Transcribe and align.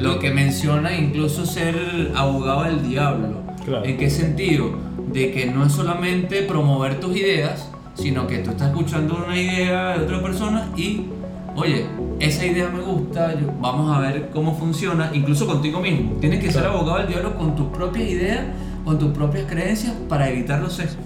lo 0.00 0.18
que 0.18 0.30
menciona 0.30 0.94
incluso 0.96 1.46
ser 1.46 2.12
abogado 2.14 2.64
del 2.64 2.88
diablo. 2.88 3.40
Claro. 3.64 3.84
¿En 3.84 3.96
qué 3.96 4.10
sentido? 4.10 4.70
De 5.12 5.30
que 5.32 5.46
no 5.46 5.64
es 5.64 5.72
solamente 5.72 6.42
promover 6.42 7.00
tus 7.00 7.16
ideas, 7.16 7.68
sino 7.94 8.26
que 8.26 8.38
tú 8.38 8.50
estás 8.50 8.68
escuchando 8.68 9.22
una 9.26 9.38
idea 9.40 9.96
de 9.98 10.04
otra 10.04 10.22
persona 10.22 10.68
y, 10.76 11.06
oye, 11.54 11.86
esa 12.20 12.44
idea 12.46 12.68
me 12.68 12.80
gusta, 12.82 13.32
yo- 13.40 13.52
vamos 13.60 13.96
a 13.96 14.00
ver 14.00 14.30
cómo 14.32 14.56
funciona, 14.56 15.10
incluso 15.14 15.46
contigo 15.46 15.80
mismo. 15.80 16.16
Tienes 16.20 16.40
que 16.42 16.52
ser 16.52 16.64
abogado 16.66 16.98
del 16.98 17.08
diablo 17.08 17.34
con 17.36 17.56
tus 17.56 17.66
propias 17.68 18.08
ideas, 18.08 18.44
con 18.84 18.98
tus 18.98 19.10
propias 19.12 19.46
creencias 19.48 19.92
para 20.08 20.28
evitar 20.30 20.60
los 20.60 20.74
sesgos. 20.74 21.04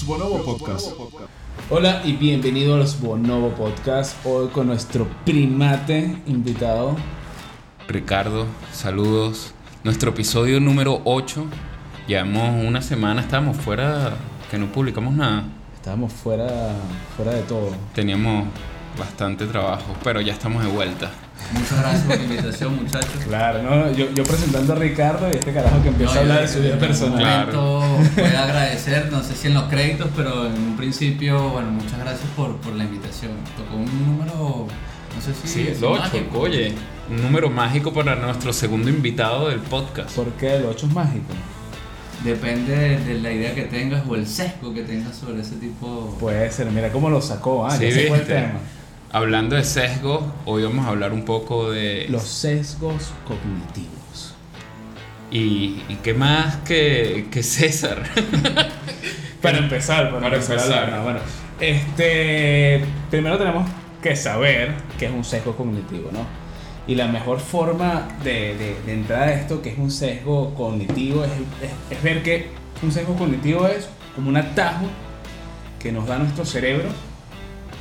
Los 0.00 0.06
Bonobo 0.06 0.42
Podcast. 0.42 0.92
Hola 1.68 2.00
y 2.06 2.12
bienvenido 2.12 2.74
a 2.74 2.78
los 2.78 2.98
Bonobo 2.98 3.50
Podcast. 3.50 4.16
Hoy 4.24 4.48
con 4.48 4.68
nuestro 4.68 5.06
primate 5.26 6.16
invitado. 6.26 6.96
Ricardo, 7.86 8.46
saludos. 8.72 9.52
Nuestro 9.84 10.12
episodio 10.12 10.58
número 10.58 11.02
8. 11.04 11.44
Llevamos 12.08 12.64
una 12.64 12.80
semana, 12.80 13.20
estábamos 13.20 13.58
fuera, 13.58 14.14
que 14.50 14.56
no 14.56 14.72
publicamos 14.72 15.12
nada. 15.12 15.44
Estábamos 15.74 16.14
fuera, 16.14 16.48
fuera 17.14 17.34
de 17.34 17.42
todo. 17.42 17.68
Teníamos 17.94 18.46
bastante 19.00 19.46
trabajo, 19.46 19.96
pero 20.04 20.20
ya 20.20 20.32
estamos 20.32 20.62
de 20.62 20.70
vuelta. 20.70 21.10
Muchas 21.52 21.80
gracias 21.80 22.02
por 22.04 22.16
la 22.16 22.22
invitación, 22.22 22.76
muchachos. 22.76 23.10
Claro, 23.26 23.62
¿no? 23.62 23.90
Yo, 23.92 24.06
yo 24.14 24.22
presentando 24.22 24.74
a 24.74 24.76
Ricardo 24.76 25.28
y 25.28 25.32
este 25.36 25.52
carajo 25.52 25.82
que 25.82 25.88
empieza 25.88 26.18
a 26.18 26.20
hablar 26.20 26.36
yo- 26.36 26.42
de 26.42 26.48
su 26.48 26.60
vida 26.60 26.78
personal. 26.78 27.18
Claro. 27.18 27.80
Voy 28.14 28.24
a 28.36 28.44
agradecer, 28.44 29.10
no 29.10 29.22
sé 29.22 29.34
si 29.34 29.48
en 29.48 29.54
los 29.54 29.64
créditos, 29.64 30.08
pero 30.14 30.46
en 30.46 30.52
un 30.52 30.76
principio, 30.76 31.48
bueno, 31.50 31.70
muchas 31.72 31.98
gracias 31.98 32.28
por, 32.36 32.56
por 32.58 32.74
la 32.74 32.84
invitación. 32.84 33.32
Tocó 33.56 33.76
un 33.76 34.06
número, 34.06 34.66
no 35.16 35.20
sé 35.22 35.34
si 35.34 35.48
Sí, 35.48 35.68
el 35.68 35.82
8, 35.84 36.00
mágico. 36.00 36.38
oye. 36.38 36.74
Un 37.10 37.22
número 37.22 37.50
mágico 37.50 37.92
para 37.92 38.14
nuestro 38.14 38.52
segundo 38.52 38.88
invitado 38.88 39.48
del 39.48 39.58
podcast. 39.58 40.14
¿Por 40.14 40.28
qué 40.34 40.54
el 40.56 40.66
8 40.66 40.86
es 40.86 40.92
mágico? 40.94 41.32
Depende 42.22 42.76
de, 42.76 42.98
de 43.00 43.14
la 43.20 43.32
idea 43.32 43.54
que 43.54 43.62
tengas 43.62 44.02
o 44.06 44.14
el 44.14 44.26
sesgo 44.26 44.72
que 44.74 44.82
tengas 44.82 45.16
sobre 45.16 45.40
ese 45.40 45.56
tipo. 45.56 46.16
Puede 46.20 46.52
ser, 46.52 46.70
mira 46.70 46.92
cómo 46.92 47.08
lo 47.08 47.20
sacó, 47.22 47.66
ah, 47.66 47.70
Sí, 47.76 47.84
ya 47.88 47.92
se 47.94 48.06
fue 48.08 48.18
el 48.18 48.24
viste. 48.24 48.34
tema. 48.34 48.58
Hablando 49.12 49.56
de 49.56 49.64
sesgos, 49.64 50.22
hoy 50.44 50.62
vamos 50.62 50.86
a 50.86 50.90
hablar 50.90 51.12
un 51.12 51.24
poco 51.24 51.70
de... 51.70 52.06
Los 52.08 52.22
sesgos 52.22 53.12
cognitivos. 53.26 54.34
¿Y, 55.32 55.82
y 55.88 55.98
qué 56.02 56.14
más 56.14 56.56
que, 56.58 57.26
que 57.30 57.42
César? 57.42 58.02
Para 59.42 59.58
empezar, 59.58 60.10
para, 60.10 60.20
Para 60.20 60.36
empezar, 60.36 60.58
empezar. 60.58 60.92
no, 60.92 61.02
bueno, 61.02 61.18
este, 61.60 62.84
primero 63.10 63.38
tenemos 63.38 63.68
que 64.02 64.14
saber 64.14 64.74
qué 64.98 65.06
es 65.06 65.12
un 65.12 65.24
sesgo 65.24 65.56
cognitivo, 65.56 66.10
¿no? 66.12 66.26
Y 66.86 66.94
la 66.94 67.06
mejor 67.08 67.40
forma 67.40 68.06
de, 68.22 68.54
de, 68.56 68.76
de 68.84 68.92
entrar 68.92 69.22
a 69.28 69.32
esto, 69.32 69.62
que 69.62 69.70
es 69.70 69.78
un 69.78 69.90
sesgo 69.90 70.54
cognitivo, 70.54 71.24
es, 71.24 71.30
es- 71.62 71.96
es 71.96 72.02
ver 72.02 72.22
que 72.22 72.50
un 72.82 72.92
sesgo 72.92 73.14
cognitivo 73.16 73.66
es 73.66 73.88
como 74.14 74.28
un 74.28 74.36
atajo 74.36 74.84
que 75.78 75.90
nos 75.90 76.06
da 76.06 76.18
nuestro 76.18 76.44
cerebro 76.44 76.90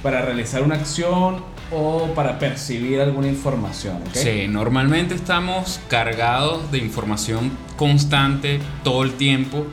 para 0.01 0.21
realizar 0.21 0.61
una 0.63 0.75
acción 0.75 1.43
o 1.71 2.13
para 2.15 2.39
percibir 2.39 2.99
alguna 2.99 3.27
información. 3.27 4.01
Sí, 4.13 4.47
normalmente 4.47 5.13
estamos 5.13 5.79
cargados 5.87 6.71
de 6.71 6.79
información 6.79 7.51
constante 7.77 8.59
todo 8.83 9.03
el 9.03 9.13
tiempo 9.13 9.67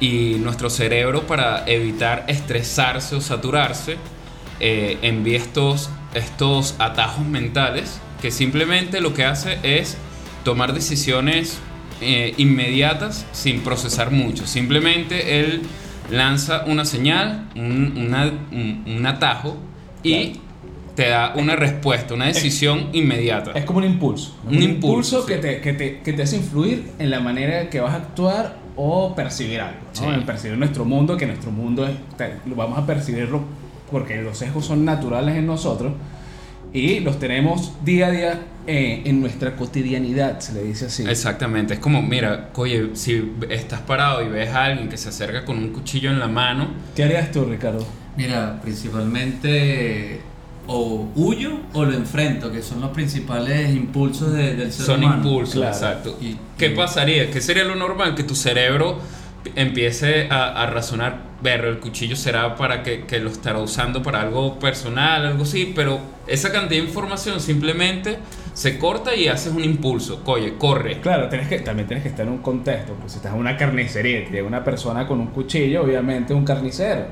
y 0.00 0.36
nuestro 0.40 0.70
cerebro 0.70 1.26
para 1.26 1.64
evitar 1.66 2.24
estresarse 2.28 3.16
o 3.16 3.20
saturarse 3.20 3.96
eh, 4.60 4.98
envía 5.02 5.38
estos, 5.38 5.90
estos 6.14 6.76
atajos 6.78 7.24
mentales 7.24 8.00
que 8.22 8.30
simplemente 8.30 9.00
lo 9.00 9.12
que 9.12 9.24
hace 9.24 9.58
es 9.62 9.96
tomar 10.44 10.72
decisiones 10.72 11.58
eh, 12.00 12.34
inmediatas 12.36 13.26
sin 13.32 13.60
procesar 13.60 14.10
mucho. 14.10 14.46
Simplemente 14.46 15.40
él 15.40 15.62
lanza 16.10 16.64
una 16.66 16.84
señal, 16.84 17.48
un, 17.56 17.94
una- 17.96 18.32
un- 18.52 18.84
un 18.98 19.06
atajo 19.06 19.56
y 20.02 20.32
te 20.94 21.08
da 21.08 21.32
una 21.36 21.56
respuesta, 21.56 22.14
una 22.14 22.26
decisión 22.26 22.88
inmediata. 22.92 23.50
Es 23.52 23.64
como 23.64 23.78
un 23.80 23.84
impulso. 23.84 24.36
Un 24.48 24.62
impulso, 24.62 25.26
que, 25.26 25.36
sí. 25.36 25.40
te, 25.40 25.60
que, 25.60 25.72
te, 25.72 26.00
que 26.00 26.12
te 26.12 26.22
hace 26.22 26.36
influir 26.36 26.90
en 26.98 27.10
la 27.10 27.20
manera 27.20 27.68
que 27.68 27.80
vas 27.80 27.92
a 27.94 27.96
actuar 27.96 28.56
o 28.76 29.14
percibir 29.14 29.60
algo. 29.60 29.78
¿no? 29.94 30.00
Sí. 30.00 30.04
En 30.06 30.24
percibir 30.24 30.56
nuestro 30.58 30.84
mundo, 30.84 31.16
que 31.16 31.26
nuestro 31.26 31.50
mundo 31.50 31.86
es, 31.86 31.94
te- 32.16 32.34
lo 32.46 32.54
vamos 32.54 32.78
a 32.78 32.86
percibirlo 32.86 33.42
porque 33.90 34.22
los 34.22 34.38
sesgos 34.38 34.66
son 34.66 34.84
naturales 34.84 35.36
en 35.36 35.46
nosotros 35.46 35.92
y 36.74 37.00
los 37.00 37.18
tenemos 37.18 37.72
día 37.84 38.08
a 38.08 38.10
día 38.10 38.40
eh, 38.66 39.02
en 39.06 39.20
nuestra 39.20 39.56
cotidianidad, 39.56 40.40
se 40.40 40.52
le 40.54 40.62
dice 40.64 40.86
así. 40.86 41.04
Exactamente, 41.08 41.74
es 41.74 41.80
como, 41.80 42.02
mira, 42.02 42.50
oye, 42.56 42.90
si 42.94 43.32
estás 43.48 43.80
parado 43.80 44.22
y 44.22 44.28
ves 44.28 44.50
a 44.50 44.64
alguien 44.64 44.88
que 44.90 44.96
se 44.98 45.08
acerca 45.10 45.44
con 45.46 45.56
un 45.58 45.68
cuchillo 45.70 46.10
en 46.10 46.18
la 46.18 46.28
mano, 46.28 46.68
¿Qué 46.96 47.04
harías 47.04 47.30
tú, 47.30 47.44
Ricardo? 47.46 47.86
Mira, 48.16 48.60
principalmente 48.62 50.20
o 50.66 51.10
huyo 51.14 51.58
o 51.74 51.84
lo 51.84 51.92
enfrento, 51.92 52.50
que 52.50 52.62
son 52.62 52.80
los 52.80 52.90
principales 52.90 53.74
impulsos 53.74 54.32
de- 54.32 54.54
del 54.56 54.72
ser 54.72 54.86
son 54.86 55.04
humano. 55.04 55.16
impulsos, 55.18 55.54
claro. 55.56 55.72
exacto. 55.74 56.18
Y- 56.22 56.36
¿Qué 56.56 56.68
y- 56.68 56.74
pasaría? 56.74 57.30
¿Qué 57.30 57.40
sería 57.42 57.64
lo 57.64 57.74
normal? 57.74 58.14
Que 58.14 58.22
tu 58.22 58.34
cerebro 58.34 58.98
empiece 59.56 60.26
a, 60.30 60.62
a 60.62 60.66
razonar, 60.66 61.33
ver, 61.44 61.66
el 61.66 61.78
cuchillo 61.78 62.16
será 62.16 62.56
para 62.56 62.82
que, 62.82 63.04
que 63.04 63.20
lo 63.20 63.28
estará 63.30 63.58
usando 63.58 64.02
para 64.02 64.22
algo 64.22 64.58
personal, 64.58 65.26
algo 65.26 65.42
así, 65.42 65.72
pero 65.76 66.00
esa 66.26 66.50
cantidad 66.50 66.80
de 66.80 66.88
información 66.88 67.38
simplemente 67.38 68.18
se 68.54 68.78
corta 68.78 69.14
y 69.14 69.28
haces 69.28 69.52
un 69.52 69.62
impulso, 69.62 70.22
oye, 70.24 70.54
corre. 70.56 71.00
Claro, 71.00 71.28
tienes 71.28 71.46
que, 71.46 71.58
también 71.60 71.86
tienes 71.86 72.02
que 72.02 72.08
estar 72.08 72.26
en 72.26 72.32
un 72.32 72.38
contexto. 72.38 72.94
Pues 72.94 73.12
si 73.12 73.18
estás 73.18 73.34
en 73.34 73.40
una 73.40 73.58
carnicería 73.58 74.20
y 74.20 74.30
llega 74.30 74.46
una 74.46 74.64
persona 74.64 75.06
con 75.06 75.20
un 75.20 75.26
cuchillo, 75.28 75.82
obviamente 75.82 76.32
un 76.32 76.44
carnicero, 76.44 77.06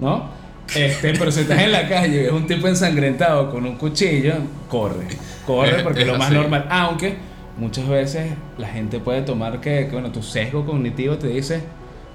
¿no? 0.00 0.28
Este, 0.74 1.12
pero 1.16 1.30
si 1.30 1.42
estás 1.42 1.60
en 1.60 1.70
la 1.70 1.88
calle 1.88 2.16
y 2.16 2.22
ves 2.24 2.32
un 2.32 2.46
tipo 2.46 2.66
ensangrentado 2.66 3.48
con 3.48 3.64
un 3.64 3.76
cuchillo, 3.76 4.34
corre. 4.68 5.06
Corre 5.46 5.84
porque 5.84 6.00
es 6.00 6.06
lo 6.08 6.14
más 6.18 6.28
así. 6.28 6.34
normal. 6.34 6.66
Aunque 6.68 7.14
muchas 7.58 7.88
veces 7.88 8.32
la 8.58 8.66
gente 8.66 8.98
puede 8.98 9.22
tomar 9.22 9.60
que, 9.60 9.86
que, 9.86 9.92
bueno, 9.92 10.10
tu 10.10 10.20
sesgo 10.20 10.66
cognitivo 10.66 11.16
te 11.16 11.28
dice, 11.28 11.62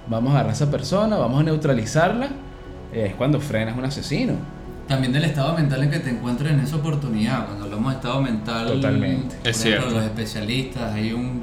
vamos 0.10 0.30
a 0.32 0.34
agarrar 0.36 0.52
a 0.52 0.54
esa 0.54 0.70
persona, 0.72 1.18
vamos 1.18 1.40
a 1.40 1.44
neutralizarla. 1.44 2.30
Es 2.94 3.14
cuando 3.16 3.40
frenas 3.40 3.78
un 3.78 3.86
asesino. 3.86 4.34
También 4.88 5.12
del 5.12 5.26
estado 5.26 5.54
mental 5.56 5.84
en 5.84 5.92
que 5.92 6.00
te 6.00 6.10
encuentres 6.10 6.54
en 6.54 6.62
esa 6.62 6.78
oportunidad. 6.78 7.46
Cuando 7.46 7.66
hablamos 7.66 7.92
de 7.92 7.96
estado 7.98 8.22
mental, 8.22 8.68
Totalmente. 8.68 9.36
por 9.36 9.48
Es 9.48 9.60
ejemplo, 9.66 9.82
cierto. 9.90 9.96
los 10.00 10.06
especialistas, 10.06 10.94
hay 10.94 11.12
un 11.14 11.42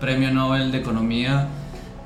premio 0.00 0.30
Nobel 0.30 0.70
de 0.70 0.78
Economía 0.78 1.48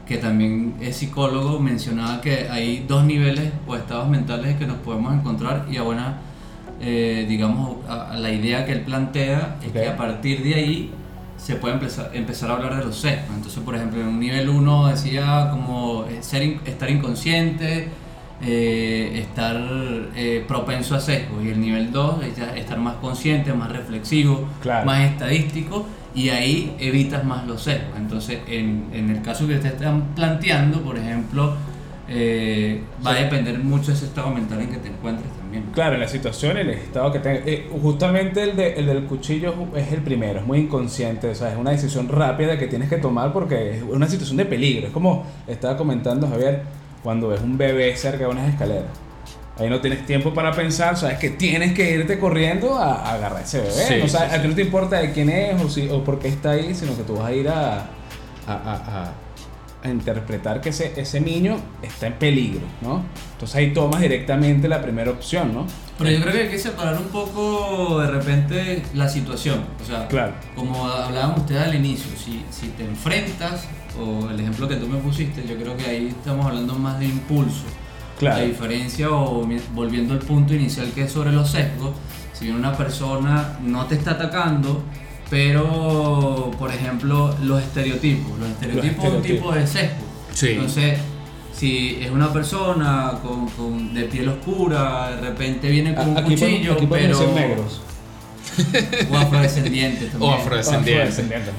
que 0.06 0.16
también 0.16 0.74
es 0.80 0.96
psicólogo, 0.96 1.60
mencionaba 1.60 2.22
que 2.22 2.48
hay 2.48 2.86
dos 2.88 3.04
niveles 3.04 3.50
o 3.66 3.76
estados 3.76 4.08
mentales 4.08 4.56
que 4.56 4.66
nos 4.66 4.78
podemos 4.78 5.12
encontrar 5.12 5.66
y 5.70 5.76
a 5.76 5.82
buena, 5.82 6.14
eh, 6.80 7.26
digamos, 7.28 7.76
a, 7.86 8.12
a 8.12 8.16
la 8.16 8.30
idea 8.32 8.64
que 8.64 8.72
él 8.72 8.80
plantea 8.80 9.56
es 9.60 9.68
Ok. 9.68 9.72
que 9.74 9.86
a 9.88 9.96
partir 9.98 10.42
de 10.42 10.54
ahí 10.54 10.90
se 11.38 11.54
puede 11.56 11.74
empezar, 11.74 12.10
empezar 12.12 12.50
a 12.50 12.54
hablar 12.56 12.76
de 12.78 12.84
los 12.84 12.96
sesgos. 12.98 13.34
Entonces, 13.34 13.62
por 13.62 13.74
ejemplo, 13.74 14.00
en 14.00 14.08
un 14.08 14.20
nivel 14.20 14.48
1 14.50 14.88
decía 14.88 15.48
como 15.50 16.04
ser, 16.20 16.42
in- 16.42 16.60
estar 16.66 16.90
inconsciente, 16.90 17.88
eh, 18.42 19.18
estar 19.20 19.56
eh, 20.14 20.44
propenso 20.46 20.94
a 20.94 21.00
sesgos. 21.00 21.42
Y 21.44 21.48
el 21.48 21.60
nivel 21.60 21.90
2 21.90 22.24
es 22.24 22.36
ya 22.36 22.54
estar 22.56 22.78
más 22.78 22.96
consciente, 22.96 23.52
más 23.54 23.70
reflexivo, 23.72 24.46
Claro. 24.60 24.84
más 24.84 25.00
estadístico. 25.10 25.86
Y 26.14 26.30
ahí 26.30 26.74
evitas 26.80 27.24
más 27.24 27.46
los 27.46 27.62
sesgos. 27.62 27.96
Entonces, 27.96 28.40
en, 28.48 28.86
en 28.92 29.10
el 29.10 29.22
caso 29.22 29.46
que 29.46 29.54
ustedes 29.54 29.74
están 29.74 30.02
planteando, 30.16 30.80
por 30.82 30.98
ejemplo, 30.98 31.54
eh, 32.08 32.82
va 33.06 33.10
a 33.12 33.14
depender 33.14 33.58
mucho 33.58 33.88
de 33.88 33.92
ese 33.96 34.06
estado 34.06 34.30
mental 34.30 34.60
en 34.60 34.68
que 34.70 34.78
te 34.78 34.88
encuentres 34.88 35.28
Claro, 35.74 35.94
en 35.94 36.00
la 36.00 36.08
situación, 36.08 36.56
el 36.56 36.70
estado 36.70 37.12
que 37.12 37.18
tenga. 37.18 37.40
eh, 37.46 37.68
justamente 37.82 38.42
el, 38.42 38.56
de- 38.56 38.74
el 38.74 38.86
del 38.86 39.04
cuchillo 39.04 39.54
es 39.76 39.92
el 39.92 40.00
primero, 40.02 40.40
es 40.40 40.46
muy 40.46 40.58
inconsciente, 40.60 41.28
o 41.28 41.34
sea, 41.34 41.52
es 41.52 41.56
una 41.58 41.70
decisión 41.70 42.08
rápida 42.08 42.58
que 42.58 42.66
tienes 42.66 42.88
que 42.88 42.96
tomar 42.96 43.32
porque 43.32 43.76
es 43.76 43.82
una 43.82 44.08
situación 44.08 44.36
de 44.36 44.44
peligro. 44.44 44.86
Es 44.88 44.92
como 44.92 45.24
estaba 45.46 45.76
comentando 45.76 46.28
Javier, 46.28 46.62
cuando 47.02 47.28
ves 47.28 47.40
un 47.40 47.56
bebé 47.58 47.96
cerca 47.96 48.18
de 48.24 48.26
unas 48.26 48.48
escaleras. 48.48 48.84
Ahí 49.58 49.68
no 49.68 49.80
tienes 49.80 50.06
tiempo 50.06 50.32
para 50.32 50.52
pensar, 50.52 50.96
sabes 50.96 51.18
que 51.18 51.30
tienes 51.30 51.72
que 51.74 51.90
irte 51.90 52.18
corriendo 52.20 52.76
a, 52.76 52.94
a 52.94 53.14
agarrar 53.14 53.42
ese 53.42 53.58
bebé. 53.58 53.72
Sí, 53.72 53.94
o 54.04 54.08
sea, 54.08 54.28
sí, 54.30 54.34
a 54.36 54.38
ti 54.38 54.42
sí. 54.42 54.48
no 54.48 54.54
te 54.54 54.62
importa 54.62 55.00
de 55.00 55.10
quién 55.12 55.28
es 55.30 55.60
o, 55.60 55.68
si, 55.68 55.88
o 55.88 56.04
por 56.04 56.20
qué 56.20 56.28
está 56.28 56.52
ahí, 56.52 56.72
sino 56.76 56.96
que 56.96 57.02
tú 57.02 57.16
vas 57.16 57.26
a 57.26 57.32
ir 57.32 57.48
a, 57.48 57.78
a, 58.46 58.52
a- 58.54 59.12
a- 59.82 59.88
interpretar 59.88 60.60
que 60.60 60.70
ese, 60.70 60.92
ese 61.00 61.20
niño 61.20 61.56
está 61.82 62.06
en 62.08 62.14
peligro, 62.14 62.62
¿no? 62.82 63.02
Entonces 63.32 63.56
ahí 63.56 63.72
tomas 63.72 64.00
directamente 64.00 64.68
la 64.68 64.82
primera 64.82 65.10
opción, 65.10 65.52
¿no? 65.54 65.66
Pero 65.98 66.10
yo 66.10 66.20
creo 66.20 66.32
que 66.32 66.40
hay 66.42 66.48
que 66.48 66.58
separar 66.58 66.96
un 66.96 67.08
poco 67.08 68.00
de 68.00 68.06
repente 68.08 68.82
la 68.94 69.08
situación. 69.08 69.60
O 69.82 69.84
sea, 69.86 70.06
Claro. 70.08 70.32
como 70.54 70.86
hablábamos 70.88 71.40
ustedes 71.40 71.62
al 71.62 71.74
inicio, 71.74 72.10
si, 72.16 72.44
si 72.50 72.68
te 72.68 72.84
enfrentas 72.84 73.66
o 74.00 74.28
el 74.30 74.38
ejemplo 74.40 74.68
que 74.68 74.76
tú 74.76 74.86
me 74.86 74.98
pusiste, 74.98 75.44
yo 75.48 75.56
creo 75.56 75.76
que 75.76 75.86
ahí 75.86 76.08
estamos 76.08 76.46
hablando 76.46 76.74
más 76.74 76.98
de 77.00 77.06
impulso. 77.06 77.64
Claro. 78.18 78.38
La 78.38 78.44
diferencia, 78.44 79.10
o 79.10 79.46
volviendo 79.74 80.12
al 80.14 80.20
punto 80.20 80.54
inicial 80.54 80.90
que 80.92 81.02
es 81.02 81.12
sobre 81.12 81.30
los 81.32 81.50
sesgos, 81.50 81.92
si 82.32 82.44
bien 82.46 82.56
una 82.56 82.76
persona 82.76 83.58
no 83.62 83.86
te 83.86 83.94
está 83.96 84.12
atacando, 84.12 84.82
pero, 85.30 86.50
por 86.58 86.70
ejemplo, 86.72 87.34
los 87.42 87.62
estereotipos. 87.62 88.38
Los 88.38 88.48
estereotipos 88.50 89.04
es 89.04 89.12
un 89.12 89.22
tipo 89.22 89.52
de 89.52 89.66
sesgo. 89.66 89.96
Sí. 90.32 90.48
Entonces, 90.50 90.98
si 91.52 91.98
es 92.02 92.10
una 92.10 92.32
persona 92.32 93.14
con, 93.22 93.48
con- 93.48 93.92
de 93.94 94.04
piel 94.04 94.28
oscura, 94.28 95.10
de 95.16 95.20
repente 95.20 95.68
viene 95.68 95.94
con 95.94 96.10
un 96.10 96.18
Aquí 96.18 96.34
cuchillo, 96.34 96.72
aquí 96.74 96.86
pero... 96.88 97.16
ser 97.18 97.28
negros. 97.30 97.82
O 99.12 99.16
afrodescendiente 99.16 100.06
también. 100.10 100.32
O 100.32 100.34
afrodescendiente. 100.34 101.02
Afrodescendientes, 101.02 101.54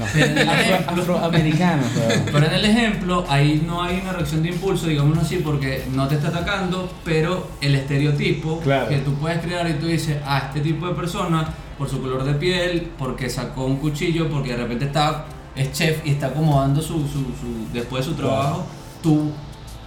no. 0.46 0.54
Ejemplo- 0.54 1.02
afroamericanos. 1.16 1.86
Pero 2.26 2.46
en 2.46 2.54
el 2.54 2.66
ejemplo, 2.66 3.26
ahí 3.30 3.64
no 3.66 3.82
hay 3.84 4.00
una 4.02 4.12
reacción 4.14 4.44
de 4.44 4.50
impulso, 4.50 4.88
digámoslo 4.88 5.22
así, 5.22 5.38
porque 5.38 5.84
no 5.94 6.08
te 6.10 6.16
está 6.16 6.28
atacando, 6.30 6.92
pero 7.06 7.48
el 7.62 7.76
estereotipo 7.76 8.60
Claro. 8.60 8.90
que 8.90 8.98
tú 8.98 9.14
puedes 9.14 9.40
crear 9.40 9.70
y 9.70 9.74
tú 9.74 9.86
dices, 9.88 10.18
ah, 10.26 10.46
este 10.48 10.60
tipo 10.62 10.88
de 10.88 10.94
persona, 10.96 11.48
por 11.80 11.90
su 11.90 12.00
color 12.02 12.24
de 12.26 12.34
piel, 12.36 12.92
porque 13.00 13.30
sacó 13.30 13.66
un 13.66 13.78
cuchillo, 13.78 14.30
porque 14.30 14.52
de 14.52 14.58
repente 14.58 14.86
está, 14.86 15.26
es 15.56 15.72
chef 15.72 16.06
y 16.06 16.12
está 16.12 16.28
acomodando 16.28 16.82
su, 16.82 16.94
su, 17.08 17.08
su- 17.08 17.74
después 17.74 18.06
de 18.06 18.12
su 18.12 18.16
trabajo, 18.18 18.66
tú 19.02 19.32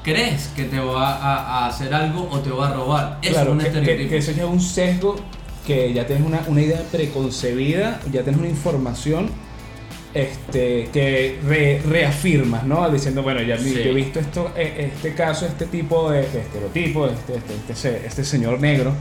crees 0.02 0.48
que 0.56 0.64
te 0.64 0.80
va 0.80 1.14
a, 1.16 1.58
a 1.64 1.66
hacer 1.68 1.94
algo 1.94 2.28
o 2.32 2.40
te 2.40 2.50
va 2.50 2.70
a 2.70 2.72
robar. 2.72 3.18
Eso 3.22 3.34
Claro, 3.34 3.50
es 3.50 3.52
un 3.52 3.58
que, 3.58 3.64
que- 3.64 3.78
estereotipo. 3.78 4.10
que 4.10 4.16
eso 4.16 4.32
ya 4.32 4.42
es 4.44 4.48
un 4.50 4.60
sesgo 4.60 5.16
que 5.66 5.92
ya 5.92 6.04
tienes 6.06 6.26
una, 6.26 6.42
una 6.48 6.60
idea 6.62 6.82
preconcebida, 6.90 8.00
ya 8.10 8.22
tienes 8.22 8.40
una 8.40 8.48
información 8.48 9.28
este, 10.14 10.88
que 10.92 11.38
re- 11.46 11.80
reafirmas, 11.88 12.64
¿no? 12.64 12.88
Diciendo, 12.90 13.22
bueno, 13.22 13.40
ya 13.42 13.56
Sí. 13.58 13.72
yo 13.74 13.90
he 13.90 13.94
visto 13.94 14.18
esto, 14.20 14.50
eh, 14.56 14.90
este 14.94 15.14
caso, 15.14 15.46
este 15.46 15.66
tipo 15.66 16.10
de, 16.10 16.22
de 16.28 16.40
estereotipo, 16.40 17.06
este, 17.06 17.36
este, 17.36 17.72
este, 17.72 18.06
este 18.06 18.24
señor 18.24 18.60
negro, 18.60 18.92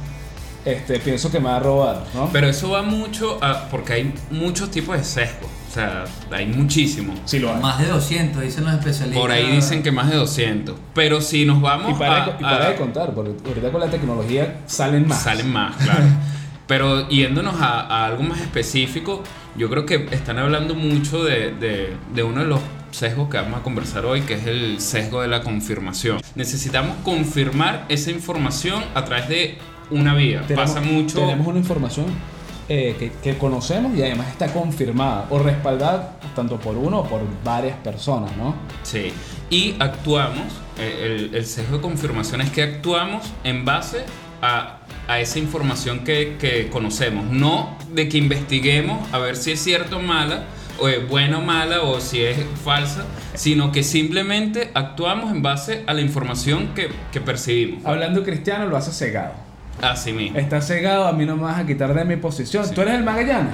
este, 0.66 1.00
pienso 1.00 1.32
que 1.32 1.40
me 1.40 1.46
va 1.50 1.58
a 1.58 1.60
robar, 1.60 2.04
¿no? 2.14 2.30
Pero 2.32 2.48
eso 2.48 2.70
va 2.72 2.82
mucho 2.84 3.38
a, 3.42 3.68
porque 3.70 3.94
hay 3.94 4.14
muchos 4.30 4.70
tipos 4.72 4.98
de 4.98 5.04
sesgos. 5.04 5.50
O 5.70 5.74
sea, 5.74 6.04
hay 6.32 6.46
muchísimos. 6.48 7.18
sí 7.26 7.40
lo 7.40 7.54
hay. 7.56 7.62
Más 7.62 7.80
de 7.80 7.88
200, 7.88 8.42
dicen 8.44 8.66
los 8.66 8.74
especialistas. 8.74 9.22
Por 9.22 9.32
ahí 9.32 9.48
dicen 9.52 9.82
que 9.84 9.92
más 9.92 10.10
de 10.10 10.18
200. 10.18 10.76
Pero 10.94 11.22
si 11.22 11.46
nos 11.46 11.62
vamos 11.62 11.92
Y 11.92 11.94
para, 11.94 12.24
a, 12.24 12.26
de, 12.28 12.32
y 12.40 12.44
para 12.44 12.66
a- 12.66 12.70
de 12.72 12.76
contar, 12.76 13.14
porque 13.14 13.32
ahorita 13.48 13.72
con 13.72 13.80
la 13.80 13.88
tecnología 13.90 14.60
salen 14.66 15.08
más. 15.08 15.22
Salen 15.24 15.50
más, 15.52 15.76
claro. 15.78 16.04
Pero 16.68 17.08
yéndonos 17.10 17.56
a, 17.62 17.82
a 17.82 18.06
algo 18.06 18.24
más 18.24 18.40
específico, 18.42 19.24
yo 19.58 19.70
creo 19.70 19.86
que 19.86 20.08
están 20.12 20.38
hablando 20.40 20.76
mucho 20.76 21.24
de, 21.24 21.52
de- 21.54 21.94
de 22.14 22.24
uno 22.24 22.42
de 22.42 22.48
los 22.48 22.60
sesgos 22.92 23.30
que 23.30 23.38
vamos 23.38 23.60
a 23.62 23.64
conversar 23.64 24.06
hoy, 24.06 24.22
que 24.22 24.34
es 24.36 24.46
el 24.48 24.80
sesgo 24.82 25.22
de 25.22 25.28
la 25.30 25.42
confirmación. 25.42 26.20
Necesitamos 26.36 26.98
confirmar 27.04 27.86
esa 27.90 28.12
información 28.12 28.84
a 28.94 29.06
través 29.06 29.28
de 29.30 29.58
una 29.92 30.16
vía. 30.16 30.42
Tenemos- 30.48 30.72
Pasa 30.74 30.82
mucho... 30.82 31.20
Tenemos 31.20 31.46
una 31.48 31.60
información 31.60 32.06
eh, 32.70 32.96
que, 32.98 33.12
que 33.22 33.38
conocemos 33.38 33.96
y 33.98 34.02
además 34.02 34.30
está 34.30 34.54
confirmada 34.54 35.28
o 35.30 35.40
respaldada 35.40 36.18
tanto 36.36 36.58
por 36.58 36.78
uno 36.78 37.00
o 37.00 37.04
por 37.06 37.22
varias 37.44 37.76
personas, 37.78 38.36
¿no? 38.38 38.56
Sí. 38.84 39.12
Y 39.50 39.76
actuamos, 39.80 40.46
eh, 40.80 41.28
el, 41.30 41.36
el 41.36 41.46
sesgo 41.46 41.78
de 41.78 41.82
confirmación 41.82 42.40
es 42.42 42.50
que 42.50 42.64
actuamos 42.64 43.26
en 43.44 43.66
base 43.66 44.06
a, 44.42 44.78
a 45.10 45.20
esa 45.20 45.40
información 45.40 46.00
que, 46.06 46.38
que 46.40 46.70
conocemos, 46.70 47.26
no 47.26 47.76
de 47.94 48.08
que 48.08 48.18
investiguemos 48.18 49.00
a 49.14 49.18
ver 49.20 49.36
si 49.36 49.52
es 49.52 49.62
cierta 49.62 49.98
o 49.98 50.02
mala, 50.02 50.46
o 50.80 50.88
es 50.88 51.06
buena 51.08 51.40
o 51.40 51.42
mala, 51.42 51.82
o 51.82 52.00
si 52.00 52.24
es 52.24 52.38
falsa, 52.64 53.04
sino 53.36 53.72
que 53.74 53.84
simplemente 53.84 54.72
actuamos 54.74 55.30
en 55.32 55.42
base 55.42 55.84
a 55.86 55.94
la 55.94 56.02
información 56.02 56.70
que, 56.74 56.90
que 57.12 57.20
percibimos. 57.20 57.86
Hablando 57.86 58.24
cristiano 58.24 58.66
lo 58.68 58.78
hace 58.78 58.92
cegado. 58.94 59.34
Así 59.82 60.14
mismo. 60.14 60.38
Está 60.38 60.62
cegado, 60.62 61.06
a 61.08 61.12
mí 61.14 61.26
no 61.26 61.36
me 61.36 61.44
vas 61.44 61.60
a 61.60 61.66
quitar 61.66 61.94
de 61.94 62.06
mi 62.06 62.16
posición. 62.18 62.66
Sí. 62.66 62.74
Tú 62.76 62.82
eres 62.82 62.96
el 62.96 63.04
Magallanes, 63.04 63.54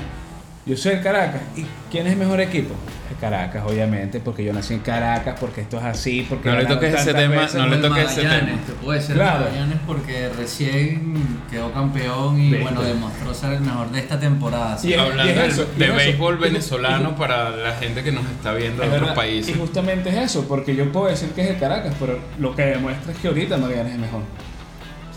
yo 0.65 0.75
soy 0.75 0.93
el 0.93 1.01
Caracas. 1.01 1.41
¿Y 1.55 1.65
quién 1.91 2.05
es 2.07 2.13
el 2.13 2.19
mejor 2.19 2.41
equipo? 2.41 2.73
El 3.09 3.15
Caracas, 3.17 3.63
obviamente, 3.65 4.19
porque 4.19 4.43
yo 4.43 4.51
nací 4.51 4.73
en 4.73 4.81
Caracas, 4.81 5.37
porque 5.39 5.61
esto 5.61 5.77
es 5.77 5.83
así, 5.85 6.25
porque 6.27 6.49
No 6.49 6.57
le 6.57 6.65
toques 6.65 6.93
ese 6.93 7.13
tema, 7.13 7.35
veces. 7.43 7.55
no 7.55 7.67
le 7.67 7.77
toques 7.77 8.03
ese 8.11 8.21
tema. 8.23 8.59
Te 8.65 8.73
puede 8.83 9.01
ser 9.01 9.15
Claro. 9.15 9.37
el 9.45 9.51
Magallanes 9.51 9.77
porque 9.87 10.29
recién 10.37 11.39
quedó 11.49 11.71
campeón 11.71 12.37
y 12.41 12.53
bueno, 12.55 12.81
demostró 12.81 13.33
ser 13.33 13.53
el 13.53 13.61
mejor 13.61 13.89
de 13.91 13.99
esta 13.99 14.19
temporada. 14.19 14.77
Y 14.83 14.93
Hablando 14.93 15.23
es 15.41 15.57
y 15.57 15.79
de 15.79 15.85
es 15.87 15.95
béisbol 15.95 16.33
Y- 16.35 16.37
y- 16.37 16.41
venezolano 16.41 17.15
para 17.15 17.49
la 17.51 17.71
gente 17.75 18.03
que 18.03 18.11
nos 18.11 18.25
está 18.25 18.51
viendo 18.53 18.81
de 18.83 18.89
Es 18.89 18.93
otros 18.95 19.11
países. 19.15 19.55
Y 19.55 19.57
justamente 19.57 20.09
es 20.09 20.17
eso, 20.17 20.45
porque 20.49 20.75
yo 20.75 20.91
puedo 20.91 21.07
decir 21.07 21.29
que 21.29 21.43
es 21.43 21.49
el 21.51 21.59
Caracas, 21.59 21.93
pero 21.97 22.19
lo 22.39 22.53
que 22.53 22.63
demuestra 22.63 23.13
es 23.13 23.17
que 23.19 23.29
ahorita 23.29 23.55
Magallanes 23.57 23.93
es 23.93 23.99
mejor. 23.99 24.21